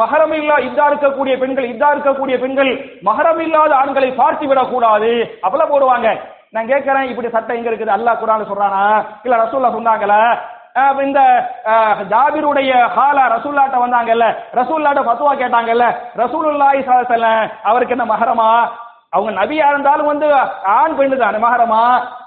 மகரம் 0.02 0.35
இல்லா 0.40 0.57
இதா 0.68 0.85
இருக்கக்கூடிய 0.90 1.35
பெண்கள் 1.42 1.70
இதா 1.74 1.88
இருக்கக்கூடிய 1.94 2.37
பெண்கள் 2.42 2.70
மகரம் 3.09 3.40
இல்லாத 3.46 3.72
ஆண்களை 3.80 4.11
பார்த்து 4.22 4.44
விடக்கூடாது. 4.50 5.12
அப்பெல்லாம் 5.44 5.72
போடுவாங்க. 5.74 6.09
நான் 6.54 6.70
கேட்கறேன் 6.72 7.11
இப்படி 7.12 7.28
சட்டம் 7.37 7.59
எங்க 7.59 7.70
இருக்குது? 7.70 7.96
அல்லாஹ் 7.96 8.20
குரான் 8.20 8.50
சொல்றானா? 8.50 8.85
இல்ல 9.24 9.40
ரசூல்லா 9.44 9.76
சொன்னாங்களா 9.78 10.20
இந்த 11.07 11.20
ஜாபிருடைய 12.12 12.70
ஹாலா 12.94 13.24
ரசூல்லாட்ட 13.35 13.76
வந்தாங்கல்ல. 13.83 14.26
ரசூல்லாட்ட 14.61 15.02
ஃபத்வா 15.09 15.33
கேட்டாங்கல்ல. 15.42 15.85
ரசூலுல்லாஹி 16.22 16.80
ஸல்லல்லாஹு 16.88 17.44
அவருக்கு 17.70 17.94
என்ன 17.96 18.07
மகரமா 18.14 18.48
அவங்க 19.14 19.33
நபியா 19.40 19.66
இருந்தாலும் 19.72 20.11
வந்து 20.11 20.28
ஆண் 20.78 20.96
பெண்ணு 20.98 21.16
தான் 21.20 21.44
மகரமா 21.44 21.83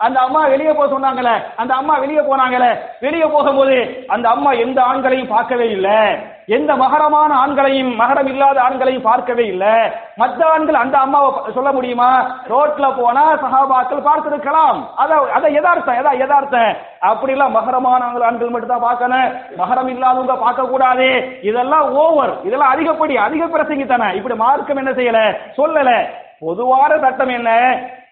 அந்த 0.06 0.18
அம்மா 0.28 0.42
வெளியே 0.54 0.74
போக 0.78 0.88
சொன்னாங்களே 0.94 1.34
அந்த 1.62 1.72
அம்மா 1.80 1.96
வெளியே 2.04 2.22
போனாங்களே 2.30 2.72
வெளியே 3.06 3.28
போகும்போது 3.36 3.78
அந்த 4.16 4.26
அம்மா 4.36 4.52
எந்த 4.66 4.80
ஆண்களையும் 4.92 5.34
பார்க்கவே 5.36 5.68
இல்லை. 5.78 6.00
எந்த 6.48 6.76
மகரமான 6.76 7.32
ஆண்களையும் 7.44 7.90
மகரம் 8.02 8.28
இல்லாத 8.28 8.62
ஆண்களையும் 8.62 9.08
பார்க்கவே 9.08 9.46
இல்லை. 9.46 9.74
மற்ற 10.16 10.40
ஆண்கள் 10.52 10.76
அந்த 10.76 10.98
அம்மாவை 10.98 11.54
சொல்ல 11.54 11.72
முடியுமா? 11.72 12.12
ரோட்ல 12.50 12.98
போனா 13.00 13.24
சகாபாக்கள் 13.44 14.06
பார்த்திருக்கலாம். 14.08 14.80
அத 14.96 15.18
அத 15.38 15.48
எதார்த்தம் 15.50 16.00
எதா 16.02 16.14
எதார்த்தம் 16.26 16.72
அப்படிலாம் 17.02 17.56
மகரமான 17.58 18.06
ஆண்கள் 18.06 18.22
ஆண்கள் 18.22 18.50
மட்டும் 18.50 18.74
தான் 18.74 18.88
பார்க்கணும். 18.88 19.28
மகரம் 19.58 19.88
இல்லாதவங்க 19.88 20.38
பார்க்க 20.46 20.64
கூடாது 20.64 21.10
இதெல்லாம் 21.42 21.94
ஓவர். 21.94 22.34
இதெல்லாம் 22.44 22.74
அதிகப்படி 22.74 23.18
அதிக 23.18 23.46
பிரசங்கித்தானே 23.46 24.10
இப்படி 24.14 24.36
மார்க்கம் 24.36 24.78
என்ன 24.78 24.92
செய்யல? 24.92 25.22
சொல்லல. 25.60 25.92
பொதுவான 26.40 26.98
சட்டம் 26.98 27.30
என்ன? 27.30 27.52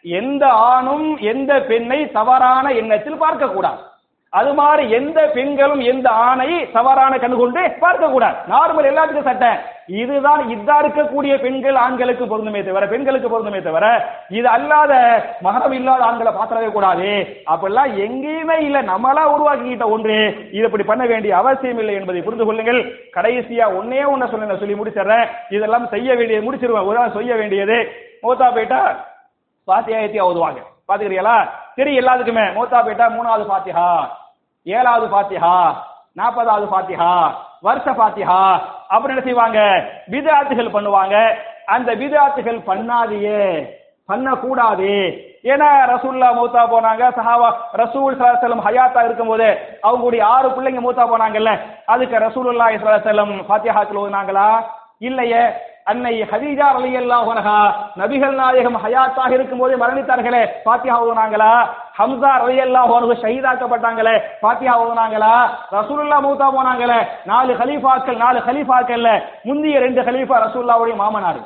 எந்த 0.03 0.45
ஆணும் 0.47 1.17
எந்த 1.17 1.51
பெண்ணை 1.59 2.11
தவறான 2.11 2.71
எண்ணத்தில் 2.71 3.17
பார்க்க 3.17 3.47
கூடாது 3.47 3.79
அது 4.39 4.53
மாதிரி 4.59 4.83
எந்த 4.89 5.19
பெண்களும் 5.35 5.81
எந்த 5.91 6.07
ஆணை 6.09 6.71
தவறான 6.71 7.17
கண்ணு 7.17 7.35
கொண்டு 7.35 7.61
பார்க்க 7.79 8.07
கூடாது 8.07 8.37
நார்மல் 8.51 8.89
எல்லாத்துக்கும் 8.89 9.27
சட்டை. 9.29 9.51
இதுதான் 9.99 10.41
இதா 10.53 10.75
இருக்கக்கூடிய 10.83 11.33
பெண்கள் 11.41 11.75
ஆண்களுக்கு 11.75 12.25
பொருந்துமே 12.25 12.61
தவிர 12.67 12.87
பெண்களுக்கு 12.87 13.29
பொருந்துமே 13.29 13.61
தவிர 13.61 13.85
இது 14.29 14.47
அல்லாத 14.47 14.93
மகரம் 15.43 15.71
இல்லாத 15.71 16.03
ஆண்களை 16.03 16.31
பாத்திரவே 16.33 16.71
கூடாது. 16.71 17.09
அப்படிலாம் 17.53 17.91
எங்கேயுமே 18.05 18.57
இல்ல. 18.61 18.81
நம்மளா 18.81 19.23
உருவாக்கிக்கிட்ட 19.35 19.85
ஒன்று. 19.95 20.17
இது 20.51 20.65
இப்படி 20.65 20.83
பண்ண 20.83 21.05
வேண்டிய 21.05 21.37
அவசியம் 21.37 21.77
இல்லை 21.77 21.95
என்பதை 21.95 22.21
புரிந்து 22.21 22.45
கொள்ளுங்கள். 22.45 22.81
கடைசியா 23.17 23.67
ஒன்னே 23.79 24.01
ஒன்ன 24.13 24.29
சொல்ல 24.31 24.57
சொல்லி 24.57 24.73
முடிச்சிடுறேன். 24.73 25.27
இதெல்லாம் 25.49 25.87
செய்ய 25.87 26.15
வேண்டியது 26.15 26.51
முடிச்சிருவேன். 26.51 26.85
ஒரு 26.85 27.11
செய்ய 27.13 27.35
வேண்டியது. 27.35 27.77
மூத்தா 28.23 28.53
போயிட்டா 28.53 28.81
பாத்தியாயத்தியா 29.67 30.27
ஓதுவாங்க. 30.29 30.61
பாத்துக்கிறீங்களா 30.87 31.37
சரி 31.75 31.99
எல்லாத்துக்குமே. 31.99 32.45
மூத்தா 32.53 32.79
போயிட்டா 32.81 33.05
மூணாவது 33.09 33.45
பாத்தியா 33.47 33.87
ஏழாவது 34.65 35.07
பாத்தியா 35.15 35.51
நாற்பதாவது 36.19 36.67
பாத்தியா 36.73 37.09
வருஷ 37.67 37.87
பாத்தியா 37.99 38.37
அப்புறம் 38.93 39.13
என்ன 39.13 39.23
செய்வாங்க? 39.27 39.59
விதாத்துகள் 40.13 40.75
பண்ணுவாங்க. 40.75 41.15
அந்த 41.75 41.89
விதாத்துகள் 42.01 42.59
பண்ணாதியே 42.69 43.41
பண்ணக்கூடாது. 44.09 44.91
ஏன்னா 45.51 45.69
ரசூல்லா 45.93 46.27
மூத்தா 46.37 46.61
போனாங்க. 46.73 47.03
சஹாவா 47.17 47.49
ரசூல் 47.81 48.17
சலாசலம் 48.19 48.65
ஹயாத்தா 48.67 49.01
இருக்கும்போது 49.07 49.47
அவங்களுடைய 49.87 50.23
ஆறு 50.35 50.47
பிள்ளைங்க 50.55 50.81
மூத்தா 50.87 51.05
போனாங்கல்ல 51.11 51.53
அதுக்கு 51.93 52.17
ரசூலுல்லா 52.27 52.67
சலாசலம் 52.83 53.33
ஃபாத்தியாக்கள் 53.47 54.01
ஓதுனாங்களா? 54.03 54.49
இல்லையே. 54.99 55.43
அன்னை 55.91 56.13
ஹதீஜா 56.31 56.67
அலி 56.77 56.91
அன்ஹா 56.99 57.57
நபிகள் 57.97 58.37
நாயகம் 58.41 58.79
ஹயாத்தாக 58.85 59.31
இருக்கும்போது 59.37 59.73
மரணித்தார்களே 59.81 60.43
பாத்தியா 60.67 60.95
ஓதுனாங்களா? 61.01 61.51
ஹம்சா 61.99 62.31
ரலியல்லாஹு 62.43 62.93
அன்ஹு 62.99 63.13
ஷஹீதாக்கப்பட்டாங்களே. 63.23 64.15
பாத்தியா 64.43 64.73
ஓதுனாங்களா? 64.81 65.33
ரசூலுல்லாஹ் 65.77 66.25
மூத்தா 66.25 66.47
போனாங்களே. 66.55 66.99
நாலு 67.31 67.51
ஹலீஃபாக்கள் 67.59 68.17
நாலு 68.23 68.39
ஹலீஃபாக்கள்ல 68.47 69.09
முந்திய 69.47 69.75
ரெண்டு 69.85 70.01
ஹலீஃபா 70.07 70.37
ரசூல்லாவுடைய 70.45 70.95
மாமனார். 71.03 71.41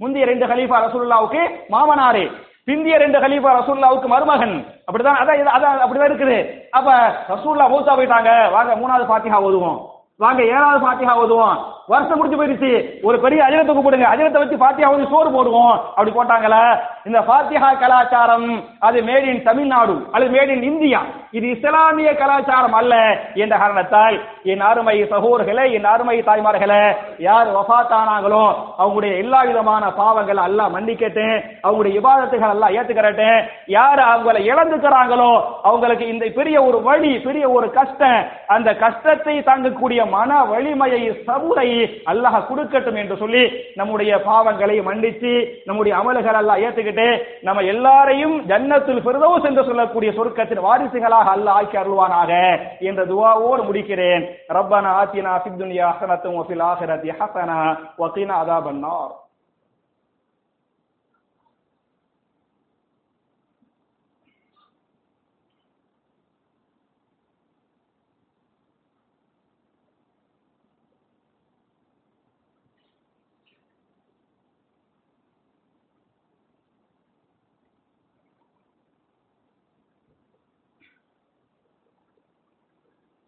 முந்தைய 0.00 0.24
ரெண்டு 0.32 0.46
ஹலீஃபா 0.52 0.78
ரசூல்லாவுக்கு 0.86 1.42
மாமனாரு. 1.74 2.24
பிந்திய 2.68 2.94
ரெண்டு 3.02 3.18
ஹலீஃபா 3.24 3.50
ரசூல்லாவுக்கு 3.58 4.08
மருமகன். 4.12 4.56
அப்படிதான் 4.86 5.20
அதான் 5.22 5.54
அதான் 5.56 5.82
அப்படிதான் 5.84 6.10
இருக்குது. 6.10 6.38
அப்ப 6.78 6.88
ரசூல்லா 7.32 7.66
மூத்தா 7.74 7.92
போயிட்டாங்க. 7.98 8.30
வாங்க 8.54 8.72
மூணாவது 8.80 9.06
பாத்தியா 9.12 9.40
ஓதுவோம். 9.48 9.78
வாங்க 10.20 10.42
ஏழாவது 10.52 10.78
ஃபாத்திஹா 10.82 11.14
ஓதுவோம். 11.22 11.56
வருஷம் 11.92 12.18
முடிஞ்சு 12.18 12.36
போயிருச்சு 12.38 12.70
ஒரு 13.08 13.16
பெரிய 13.24 13.40
அஜரத்தை 13.46 13.72
கூப்பிடுங்க 13.74 14.06
அஜரத்தை 14.10 14.38
வச்சு 14.42 14.56
ஃபாத்திஹா 14.60 14.88
ஓதி 14.92 15.04
சோறு 15.10 15.30
போடுவோம். 15.34 15.74
அப்படி 15.96 16.12
போட்டாங்களா. 16.14 16.60
இந்த 17.08 17.18
ஃபாத்திஹா 17.26 17.68
கலாச்சாரம் 17.82 18.46
அது 18.86 18.98
மேட் 19.08 19.26
இன் 19.32 19.42
தமிழ்நாடு 19.48 19.94
அல்லது 20.12 20.30
மேட் 20.36 20.52
இன் 20.54 20.64
இந்தியா. 20.70 21.00
இது 21.38 21.46
இஸ்லாமிய 21.56 22.12
கலாச்சாரம் 22.20 22.76
அல்ல 22.80 22.94
என்ற 23.42 23.54
காரணத்தால் 23.62 24.16
என் 24.52 24.64
அருமை 24.70 24.96
சகோதரர்களே 25.12 25.66
என் 25.76 25.90
அருமை 25.92 26.16
தாய்மார்களே 26.28 26.80
யார் 27.26 27.52
வஃபாத்தானாங்களோ 27.58 28.42
அவங்களுடைய 28.80 29.12
எல்லா 29.24 29.42
விதமான 29.50 29.84
பாவங்கள் 30.00 30.42
எல்லாம் 30.46 30.74
மன்னிக்கட்டும். 30.78 31.36
அவங்களுடைய 31.66 31.94
விவாதத்துகள் 31.98 32.54
எல்லாம் 32.56 32.74
ஏத்துக்கிறட்டேன் 32.78 33.38
யார் 33.76 34.04
அவங்கள 34.08 34.36
இழந்துக்கிறாங்களோ 34.50 35.30
அவங்களுக்கு 35.68 36.08
இந்த 36.14 36.32
பெரிய 36.40 36.56
ஒரு 36.70 36.80
வழி 36.88 37.12
பெரிய 37.28 37.44
ஒரு 37.58 37.70
கஷ்டம் 37.78 38.18
அந்த 38.56 38.68
கஷ்டத்தை 38.84 39.36
தாங்கக்கூடிய 39.52 40.02
மன 40.10 40.30
வலிமையை 40.44 41.00
சபுரை 41.26 41.68
அல்லாஹ் 42.12 42.38
கொடுக்கட்டும் 42.48 42.98
என்று 43.02 43.16
சொல்லி 43.16 43.42
நம்முடைய 43.74 44.12
பாவங்களை 44.26 44.76
மன்னித்து 44.82 45.32
நம்முடைய 45.64 45.94
அமல்கள் 46.00 46.40
அல்லாஹ் 46.40 46.62
ஏத்துக்கிட்டு 46.66 47.08
நம்ம 47.42 47.64
எல்லாரையும் 47.72 48.36
ஜன்னத்தில் 48.50 49.04
பெருதோஸ் 49.06 49.48
என்று 49.50 49.64
சொல்லக்கூடிய 49.64 50.12
சொர்க்கத்தின் 50.18 50.64
வாரிசுகளாக 50.66 51.34
அல்லாஹ் 51.36 51.58
ஆக்கி 51.58 51.76
அருள்வானாக 51.76 52.32
என்ற 52.88 53.00
துவாவோடு 53.12 53.62
முடிக்கிறேன். 53.68 54.24
ரப்பனா 54.56 54.90
ஆத்தினா 55.00 55.34
சித்துன்யா 55.44 55.92
ஹசனத்தும் 55.92 56.36
வஃபில் 56.38 56.66
ஆஹிரத்தி 56.70 57.12
ஹசனா 57.20 57.58
வகீனா 57.98 58.34
அதாபன்னார் 58.42 59.12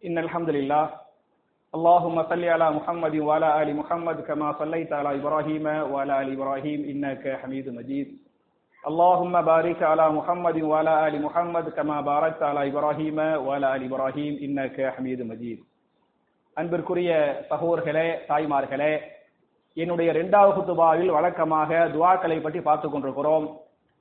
إن 0.08 0.18
الحمد 0.18 0.50
لله 0.50 0.84
اللهم 1.74 2.22
صل 2.22 2.44
على 2.46 2.70
محمد 2.70 3.14
وعلى 3.18 3.62
آل 3.62 3.76
محمد 3.76 4.20
كما 4.20 4.48
صليت 4.52 4.92
على 4.92 5.10
إبراهيم 5.14 5.66
وعلى 5.92 6.12
آل 6.22 6.28
إبراهيم 6.32 6.80
إنك 6.84 7.24
حميد 7.42 7.66
مجيد 7.68 8.08
اللهم 8.84 9.34
بارك 9.42 9.82
على 9.82 10.06
محمد 10.10 10.62
وعلى 10.62 11.08
آل 11.08 11.22
محمد 11.22 11.68
كما 11.68 12.00
باركت 12.02 12.42
على 12.42 12.60
إبراهيم 12.68 13.18
وعلى 13.46 13.66
آل 13.76 13.82
إبراهيم 13.84 14.32
إنك 14.44 14.76
حميد 14.96 15.20
مجيد 15.22 15.58
அன்பிற்குரிய 16.56 17.10
சகோதரர்களே 17.50 18.08
தாய்மார்களே 18.28 18.92
என்னுடைய 19.76 20.08
இரண்டாவது 20.10 20.52
குத்துபாவில் 20.56 21.10
வழக்கமாக 21.10 21.70
துவாக்களை 21.94 22.36
பற்றி 22.42 22.60
பார்த்துக் 22.60 22.92
கொண்டிருக்கிறோம் 22.92 23.46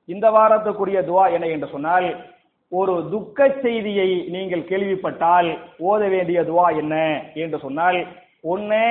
இந்த 0.10 0.26
வாரத்துக்குரிய 0.32 1.00
துவா 1.02 1.24
என்ன 1.32 1.46
என்று 1.46 1.68
சொன்னால் 1.68 2.08
ஒரு 2.73 2.95
துக்க 3.13 3.49
செய்தியை 3.63 4.09
நீங்கள் 4.35 4.69
கேள்விப்பட்டால் 4.71 5.49
ஓத 5.91 6.01
வேண்டிய 6.15 6.39
துவா 6.49 6.67
என்ன? 6.81 6.95
என்று 7.43 7.59
சொன்னால் 7.65 7.99
ஒன்று 8.53 8.83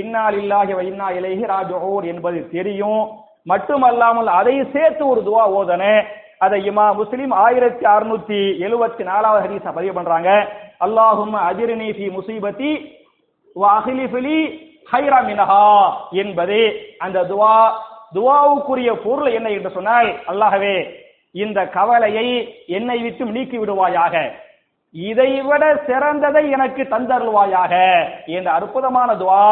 இன்னால் 0.00 0.36
இல்லாஹி 0.42 0.72
இன்னா 0.88 1.08
இலகி 1.18 1.44
ராஜோர் 1.52 2.04
என்பது 2.12 2.38
தெரியும். 2.56 3.02
மட்டுமல்லாமல் 3.50 4.30
அதை 4.38 4.54
சேர்த்து 4.74 5.02
ஒரு 5.12 5.20
துவா 5.28 5.44
ஓதன. 5.58 5.84
அதை 6.44 6.58
இமா 6.70 6.86
முஸ்லிம் 7.00 7.32
ஆயிரத்தி 7.44 7.84
அறுநூத்தி 7.94 8.40
எழுபத்தி 8.66 9.02
நாலாவது 9.10 9.44
ஹதீஸ 9.44 9.66
பதிவு 9.78 9.94
பண்றாங்க. 9.98 10.30
அல்லாஹும் 10.86 11.34
அதிரணி 11.48 11.88
ஃபி 11.96 12.06
முசீபத்தி 12.16 12.70
வாஹிலிஃபிலி 13.56 14.38
ஹைரா 14.92 15.18
மினஹா 15.28 15.64
என்பது 16.22 16.60
அந்த 16.98 17.18
துவா 17.30 17.54
துவாவுக்குரிய 18.16 18.90
பொருள் 19.04 19.30
என்ன 19.38 19.48
என்று 19.50 19.70
சொன்னால் 19.76 20.10
அல்லாஹவே 20.32 20.74
இந்த 21.34 21.58
கவலையை 21.76 22.26
என்னை 22.78 22.96
விட்டு 23.02 23.24
நீக்கி 23.36 23.58
விடுவாயாக. 23.58 24.14
இதைவிட 24.94 25.64
சிறந்ததை 25.88 26.42
எனக்கு 26.56 26.82
தந்தருள்வாயாக. 26.94 27.74
என்ற 28.36 28.48
அற்புதமான 28.58 29.10
துவா 29.20 29.44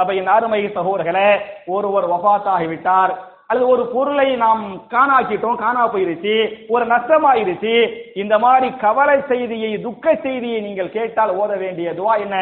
அப்ப 0.00 0.10
என் 0.20 0.34
அருமை 0.36 0.60
சகோதரர்களே 0.76 1.30
ஒருவர் 1.74 2.06
வஃபாத்தாகிவிட்டார் 2.12 3.14
அல்லது 3.50 3.66
ஒரு 3.72 3.82
பொருளை 3.94 4.28
நாம் 4.44 4.62
காணாக்கிட்டோம் 4.94 5.58
காணா 5.64 5.82
போயிருச்சு 5.92 6.34
ஒரு 6.74 6.84
நஷ்டமாயிருச்சு 6.92 7.74
இந்த 8.22 8.34
மாதிரி 8.44 8.68
கவலை 8.84 9.18
செய்தியை 9.28 9.70
துக்க 9.84 10.14
செய்தியை 10.24 10.60
நீங்கள் 10.68 10.94
கேட்டால் 10.96 11.32
ஓத 11.42 11.52
வேண்டிய 11.62 11.88
துவா 11.98 12.14
என்ன? 12.24 12.36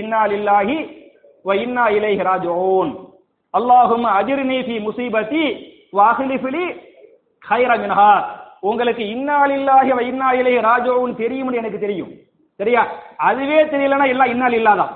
இன்னால் 0.00 0.32
லில்லாஹி 0.34 0.78
வ 1.44 1.56
இன்னா 1.64 1.84
இலைஹி 1.98 2.22
ராஜிஊன். 2.30 2.92
அல்லாஹும்ம 3.54 4.06
அஜிர்னி 4.20 4.58
ஃபி 4.66 4.76
முசீபத்தி 4.86 5.44
வாஹிலிஃபிலி 5.98 6.64
ஹைர 7.50 8.22
உங்களுக்கு 8.60 9.02
இன்னாலில்லாஹி 9.02 9.92
வ 9.92 10.00
இன்னா 10.00 10.30
இலைஹி 10.32 10.60
ராஜிஊன் 10.60 11.14
தெரியும்னு 11.14 11.56
எனக்கு 11.56 11.78
தெரியும். 11.78 12.08
சரியா? 12.56 12.86
அதுவே 13.16 13.64
தெரியலனா 13.64 14.08
எல்லாம் 14.08 14.26
இன்னால் 14.26 14.52
இல்லாதான் 14.52 14.88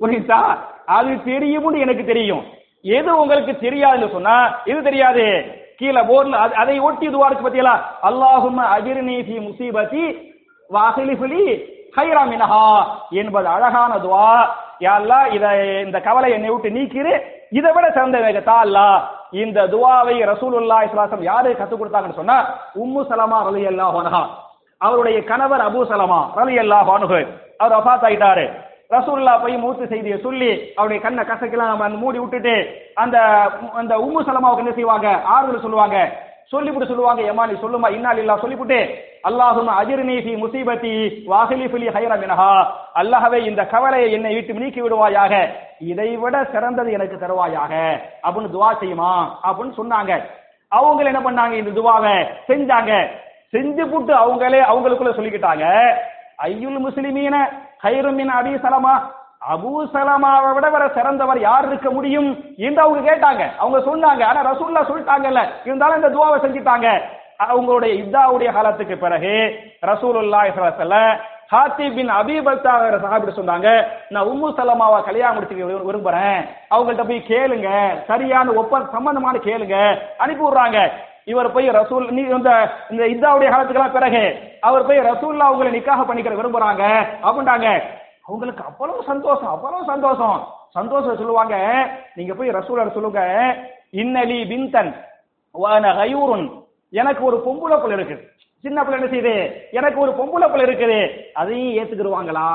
புரியுதா? 0.00 0.58
அது 0.86 1.22
தெரியும்னு 1.22 1.78
எனக்கு 1.78 2.04
தெரியும். 2.04 2.44
எது 2.82 3.20
உங்களுக்கு 3.20 3.52
தெரியாதுன்னு 3.52 4.12
சொன்னா 4.12 4.62
எது 4.64 4.82
தெரியாது? 4.82 5.56
கீழே 5.76 6.00
போர்ல 6.00 6.30
அது- 6.30 6.52
அதை 6.52 6.78
ஒட்டி 6.78 7.08
துவா 7.08 7.26
இருக்கு 7.26 7.48
பத்தியலா? 7.48 7.80
அல்லாஹும் 8.02 8.58
அஜிர்னி 8.58 9.18
ஃபி 9.22 9.40
முசீபதி 9.40 10.32
வாஹிலிஃபுலி 10.70 11.62
ஹைராமினஹா 11.96 12.84
என்பது 13.10 13.48
அழகான 13.48 13.94
துவா. 13.94 14.46
யா 14.80 14.94
இத 15.36 15.44
இந்த 15.86 15.98
கவலை 16.00 16.28
என்னை 16.32 16.50
விட்டு 16.50 16.70
நீக்கிரு. 16.70 17.14
இதை 17.50 17.70
விட 17.72 17.86
சிறந்த 17.90 18.18
வேகத்தா 18.24 18.54
அல்லா 18.64 18.86
இந்த 19.42 19.58
துவாவை 19.72 20.16
ரசூலுல்லா 20.30 20.78
இஸ்லாசம் 20.86 21.22
யாரு 21.22 21.50
கத்து 21.54 21.74
கொடுத்தாங்கன்னு 21.76 22.20
சொன்னா 22.20 22.36
உம்மு 22.82 23.02
சலமா 23.10 23.38
ரலி 23.46 23.62
அல்லா 23.70 23.86
ஹோனஹா 23.96 24.22
அவருடைய 24.80 25.18
கணவர் 25.30 25.66
அபு 25.66 25.80
சலமா 25.90 26.20
ரலியல்லாஹு 26.38 26.90
அன்ஹு. 26.96 27.20
அவர் 27.60 27.76
அபாத் 27.78 28.06
ஆயிட்டாரு. 28.08 28.44
ரசூல்லா 28.90 29.32
போய் 29.42 29.56
மூத்து 29.56 29.84
செய்தியை 29.92 30.18
சொல்லி 30.18 30.50
அவருடைய 30.76 31.00
கண்ணை 31.02 31.22
கசக்கெல்லாம் 31.24 31.96
மூடி 32.02 32.18
விட்டுட்டு 32.20 32.54
அந்த 33.02 33.16
அந்த 33.80 33.92
உம்மு 34.06 34.20
சலமாவுக்கு 34.28 34.64
என்ன 34.64 34.74
செய்வாங்க? 34.78 35.08
ஆறுதல் 35.34 35.64
சொல்லுவாங்க. 35.66 35.96
சொல்லிவிட்டு 36.52 36.90
சொல்லுவாங்க 36.90 37.20
ஏமா 37.30 37.44
நீ 37.48 37.54
சொல்லுமா? 37.64 37.88
இன்னால் 37.96 38.20
இல்லா 38.22 38.36
சொல்லிவிட்டு 38.44 38.78
அல்லாஹும் 39.24 39.68
அஜிர் 39.68 40.02
ஃபி 40.04 40.40
முசீபத்தி 40.42 41.12
வாஹிலி 41.26 41.66
ஃபிலி 41.66 42.12
ஹைர 42.94 43.46
இந்த 43.46 43.66
கவலையை 43.66 44.12
என்னை 44.12 44.34
விட்டு 44.34 44.54
நீக்கி 44.54 44.80
விடுவாயாக. 44.80 45.48
இதை 45.78 46.16
விட 46.16 46.44
சிறந்தது 46.44 46.92
எனக்கு 46.92 47.16
தருவாயாக. 47.16 48.00
அப்படின்னு 48.22 48.50
துவா 48.54 48.74
செய்யுமா? 48.80 49.28
அப்படின்னு 49.42 49.72
சொன்னாங்க. 49.78 50.22
அவங்க 50.68 51.02
என்ன 51.02 51.20
பண்ணாங்க? 51.20 51.52
இந்த 51.52 51.80
துவாவை 51.80 52.26
செஞ்சாங்க. 52.48 53.08
செஞ்சு 53.52 53.84
புட்டு 53.86 54.12
அவங்களே 54.12 54.60
அவங்களுக்குள்ள 54.60 55.14
சொல்லிக்கிட்டாங்க. 55.16 55.94
ஐயுல் 56.42 56.80
முஸ்லிமீன 56.88 57.48
ஹைருமின் 57.82 58.30
அபி 58.40 58.58
சலமா. 58.62 59.16
அபூ 59.54 59.86
சலமாவை 59.92 60.54
விட 60.54 60.68
வர 60.68 60.88
சிறந்தவர் 60.88 61.40
யார் 61.40 61.66
இருக்க 61.66 61.90
முடியும்? 61.90 62.44
என்று 62.56 62.82
அவங்க 62.82 63.14
கேட்டாங்க. 63.14 63.56
அவங்க 63.56 63.78
சொன்னாங்க. 63.78 64.24
ஆனா 64.24 64.52
ரசூல்லா 64.52 64.84
சொல்லிட்டாங்கல்ல. 64.84 65.48
இருந்தாலும் 65.64 66.02
இந்த 66.02 66.08
துவாவை 66.08 66.44
செஞ்சுட்டாங்க. 66.44 67.00
அவங்களுடைய 67.40 67.92
இத்தாவுடைய 68.02 68.52
காலத்துக்கு 68.52 68.96
பிறகு 68.96 69.34
ரசூலுல்லாஹி 69.90 70.50
ஸல்லல்லாஹு 70.54 71.10
அலைஹி 71.58 71.86
பின் 71.96 72.10
அபி 72.20 72.34
பல்தாங்கிற 72.46 72.96
சொன்னாங்க 73.36 73.68
நான் 74.14 74.28
உம்மு 74.30 74.48
சலமாவை 74.56 74.98
கல்யாணம் 75.04 75.36
முடிச்சுக்க 75.36 75.86
விரும்புறேன். 75.90 76.40
அவங்கள்ட்ட 76.74 77.04
போய் 77.10 77.28
கேளுங்க. 77.32 77.68
சரியான 78.10 78.52
ஒப்ப 78.62 78.80
சம்பந்தமான 78.96 79.38
கேளுங்க. 79.46 79.76
அனுப்பி 80.24 80.44
விடுறாங்க 80.44 80.80
இவர் 81.32 81.52
போய் 81.54 81.70
ரசூல் 81.78 82.04
நீ 82.16 82.22
இந்த 82.36 82.50
இந்த 82.90 83.02
இதாவுடைய 83.14 83.48
காலத்துக்கெல்லாம் 83.52 83.96
பிறகு 83.96 84.22
அவர் 84.60 84.86
போய் 84.86 85.06
ரசூல்லா 85.10 85.48
அவங்களை 85.48 85.72
நிக்காக 85.76 86.04
பண்ணிக்கிற 86.08 86.36
விரும்புறாங்க. 86.38 86.84
அப்படின்ட்டாங்க. 87.26 87.68
அவங்களுக்கு 88.28 88.62
அவ்வளவு 88.70 89.02
சந்தோஷம் 89.10 89.52
அவ்வளவு 89.56 89.90
சந்தோஷம். 89.92 90.38
சந்தோஷம் 90.78 91.18
சொல்லுவாங்க. 91.20 91.56
நீங்க 92.14 92.34
போய் 92.34 92.56
ரசூலர் 92.58 92.96
சொல்லுங்க. 92.96 93.22
இன்னலி 94.02 94.40
பின்தன் 94.52 94.90
வான 95.54 95.92
கயூருன் 95.98 96.48
எனக்கு 96.90 97.24
ஒரு 97.24 97.36
பொம்புளை 97.46 97.80
பிள்ளை 97.80 98.04
இருக்குது. 98.04 98.24
சின்ன 98.62 98.84
பிள்ளை 98.84 98.96
என்ன 98.98 99.08
செய்யுது? 99.14 99.52
எனக்கு 99.70 100.00
ஒரு 100.00 100.12
பொம்புளை 100.18 100.50
பிள்ளை 100.50 100.64
இருக்குது. 100.68 101.10
அதையும் 101.32 101.74
ஏத்துக்கிடுவாங்களா? 101.78 102.48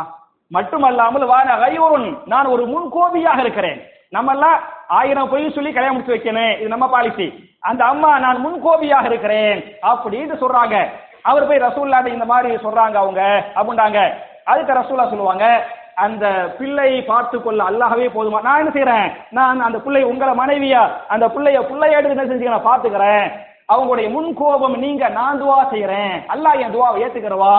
மட்டுமல்லாமல் 0.48 1.26
வான 1.26 1.56
கயூருன் 1.56 2.18
நான் 2.26 2.46
ஒரு 2.46 2.64
முன்கோபியாக 2.66 3.40
இருக்கிறேன். 3.40 3.82
நம்ம 4.10 4.32
எல்லாம் 4.32 4.60
ஆயிரம் 4.88 5.30
பொய் 5.30 5.52
சொல்லி 5.52 5.72
கல்யாணம் 5.74 5.96
முடிச்சு 5.96 6.16
வைக்கணும். 6.16 6.60
இது 6.60 6.68
நம்ம 6.68 6.90
பாலிசி 6.90 7.28
அந்த 7.60 7.86
அம்மா 7.86 8.20
நான் 8.20 8.46
முன்கோபியாக 8.46 9.06
இருக்கிறேன். 9.06 9.78
அப்படின்னு 9.92 10.36
சொல்றாங்க. 10.44 10.90
அவர் 11.22 11.48
போய் 11.48 11.66
ரசூல்லாட்ட 11.68 12.08
இந்த 12.08 12.26
மாதிரி 12.26 12.56
சொல்றாங்க 12.56 12.96
அவங்க 13.04 13.46
அப்படின்றாங்க. 13.56 14.14
அதுக்கு 14.44 14.74
ரசூல்லா 14.74 15.10
சொல்லுவாங்க 15.10 15.66
அந்த 15.96 16.56
பிள்ளை 16.58 17.02
பார்த்து 17.02 17.42
கொள்ள 17.42 17.64
அல்லாகவே 17.64 18.08
போதுமா? 18.16 18.42
நான் 18.42 18.60
என்ன 18.60 18.72
செய்யறேன் 18.78 19.12
நான் 19.30 19.60
அந்த 19.60 19.80
பிள்ளை 19.80 20.04
உங்களை 20.04 20.34
மனைவியா 20.34 20.92
அந்த 21.08 21.28
பிள்ளைய 21.28 21.60
பிள்ளைய 21.70 22.04
என்ன 22.04 22.24
செஞ்சுக்க 22.24 22.56
நான் 22.56 22.70
பாத்துக்கிறேன் 22.72 23.32
அவங்களுடைய 23.70 24.08
முன் 24.14 24.30
கோபம் 24.40 24.76
நீங்க 24.84 25.04
நான் 25.18 25.40
துவா 25.42 25.60
செய்யறேன் 25.74 26.16
அல்லாஹ் 26.34 26.62
என் 26.64 26.74
துவாவை 26.76 26.98
ஏத்துக்கிறவா? 27.04 27.54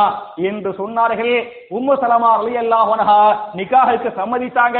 என்று 0.48 0.70
சொன்னார்கள். 0.80 1.34
உம்மு 1.76 1.94
சலமா 2.02 2.30
அலி 2.40 2.54
அல்லாஹ் 2.62 2.90
நிக்காஹுக்கு 3.58 4.10
சம்மதித்தாங்க. 4.18 4.78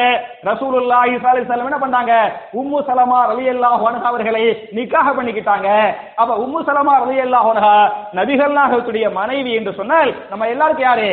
ரசூலுல்லாஹி 0.51 1.15
ஸல்லல்லாஹு 1.25 1.71
என்ன 1.71 1.81
பண்ணாங்க? 1.85 2.13
உம்மு 2.61 2.81
சலமா 2.89 3.21
அலி 3.33 3.47
அல்லாஹ் 3.55 3.85
அவர்களை 4.11 4.45
நிக்காஹ் 4.79 5.17
பண்ணிக்கிட்டாங்க. 5.19 5.69
அப்ப 6.21 6.33
உம்மு 6.45 6.61
சலமா 6.69 6.95
அலி 7.05 7.17
அல்லாஹ் 7.27 7.49
நபிகள் 8.19 8.57
நாயகத்துடைய 8.59 9.07
மனைவி 9.21 9.53
என்று 9.61 9.73
சொன்னால் 9.81 10.13
நம்ம 10.31 10.49
எல்லாருக்கும் 10.55 10.89
யாரு? 10.89 11.11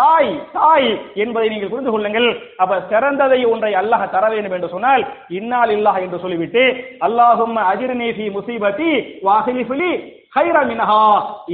தாய் 0.00 0.30
தாய் 0.52 0.88
என்பதை 1.14 1.48
நீங்கள் 1.48 1.72
புரிந்து 1.72 1.90
கொள்ளுங்கள். 1.90 2.28
அப்ப 2.62 2.78
சிறந்ததை 2.90 3.40
ஒன்றை 3.52 3.72
அல்லாஹ் 3.82 4.04
தர 4.10 4.24
வேண்டும் 4.32 4.52
என்று 4.52 4.68
சொன்னால் 4.68 5.04
இன்னால் 5.38 5.72
இல்லாஹ் 5.76 6.00
என்று 6.04 6.18
சொல்லிவிட்டு 6.24 6.64
அல்லாஹும் 7.06 7.56
அஜிர்நேசி 7.72 8.26
முசீபத்தி 8.36 8.90
வாஹிலிஃபிலி 9.28 9.92
ஹைர 10.36 10.56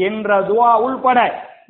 என்ற 0.08 0.28
துவா 0.50 0.70
உள்பட 0.86 1.18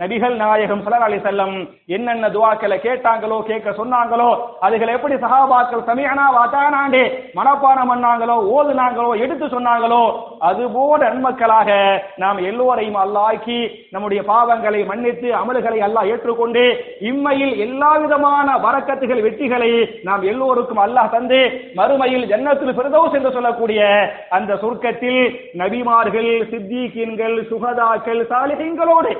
நபிகள் 0.01 0.36
நாயகம் 0.36 0.82
சலர் 0.84 1.05
அலி 1.07 1.16
செல்லம் 1.18 1.55
என்னென்ன 1.94 2.28
துவாக்களை 2.28 2.76
கேட்டாங்களோ 2.78 3.38
கேட்க 3.48 3.70
சொன்னாங்களோ 3.72 4.28
அதுகளை 4.66 4.92
எப்படி 4.94 5.16
சகாபாக்கள் 5.16 5.82
சமியனா 5.88 6.26
வாத்தானாண்டே 6.36 7.03
மனப்பானம் 7.36 7.90
பண்ணாங்களோ 7.90 8.36
ஓதுனாங்களோ 8.55 9.11
எடுத்து 9.18 9.46
சொன்னாங்களோ 9.46 10.01
அது 10.42 10.64
போல 10.68 11.01
நன்மக்களாக 11.05 11.70
நாம் 12.16 12.38
எல்லோரையும் 12.42 12.98
அல்லாக்கி 13.03 13.59
நம்முடைய 13.90 14.22
பாவங்களை 14.22 14.80
மன்னித்து 14.84 15.28
அமல்களை 15.32 15.80
அல்லாஹ் 15.80 16.09
ஏற்றுக்கொண்டு 16.09 16.64
இம்மையில் 17.03 17.55
எல்லா 17.59 17.92
விதமான 17.98 18.57
வரக்கத்துகள் 18.59 19.22
வெற்றிகளை 19.22 19.70
நாம் 20.05 20.24
எல்லோருக்கும் 20.24 20.82
அல்லாஹ் 20.82 21.12
தந்து 21.12 21.42
மறுமையில் 21.74 22.26
ஜன்னத்தில் 22.26 22.74
பிரதோஸ் 22.74 23.18
என்று 23.20 23.32
சொல்லக்கூடிய 23.32 23.82
அந்த 24.30 24.59
சொர்க்கத்தில் 24.64 25.22
நபிமார்கள் 25.61 26.32
சித்திகீன்கள் 26.51 27.38
சுகதாக்கள் 27.51 28.24
சாலிஹீன்களோடு 28.32 29.12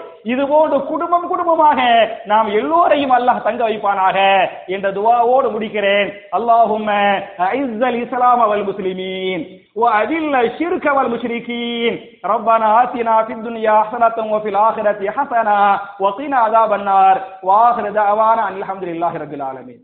இதுபோன்று 0.70 0.78
குடும்பம் 0.86 1.30
குடும்பமாக 1.30 1.80
நாம் 2.32 2.49
எல்லோரையும் 2.59 3.13
அல்லாஹ் 3.18 3.45
தங்க 3.45 3.61
வைப்பானாக 3.66 4.18
என்ற 4.76 4.88
துவாவோடு 4.97 5.47
முடிக்கிறேன் 5.55 6.09
அல்லாஹும்ம 6.38 6.89
ஐஸல் 7.51 8.01
இஸ்லாம் 8.03 8.47
வல் 8.51 8.68
முஸ்லிமீன் 8.70 9.45
وأذل 9.76 10.36
الشرك 10.38 10.86
والمشركين 10.88 11.93
ربنا 12.26 12.68
آتنا 12.82 13.16
في 13.24 13.34
الدنيا 13.34 13.76
حسنة 13.82 14.18
وفي 14.34 14.49
الآخرة 14.49 15.01
حسنة 15.11 15.57
وقنا 15.99 16.38
عذاب 16.38 16.72
النار 16.74 17.16
وآخر 17.43 17.86
دعوانا 17.91 18.41
أن 18.49 18.55
الحمد 18.57 18.84
لله 18.84 19.13
رب 19.16 19.34
العالمين 19.34 19.80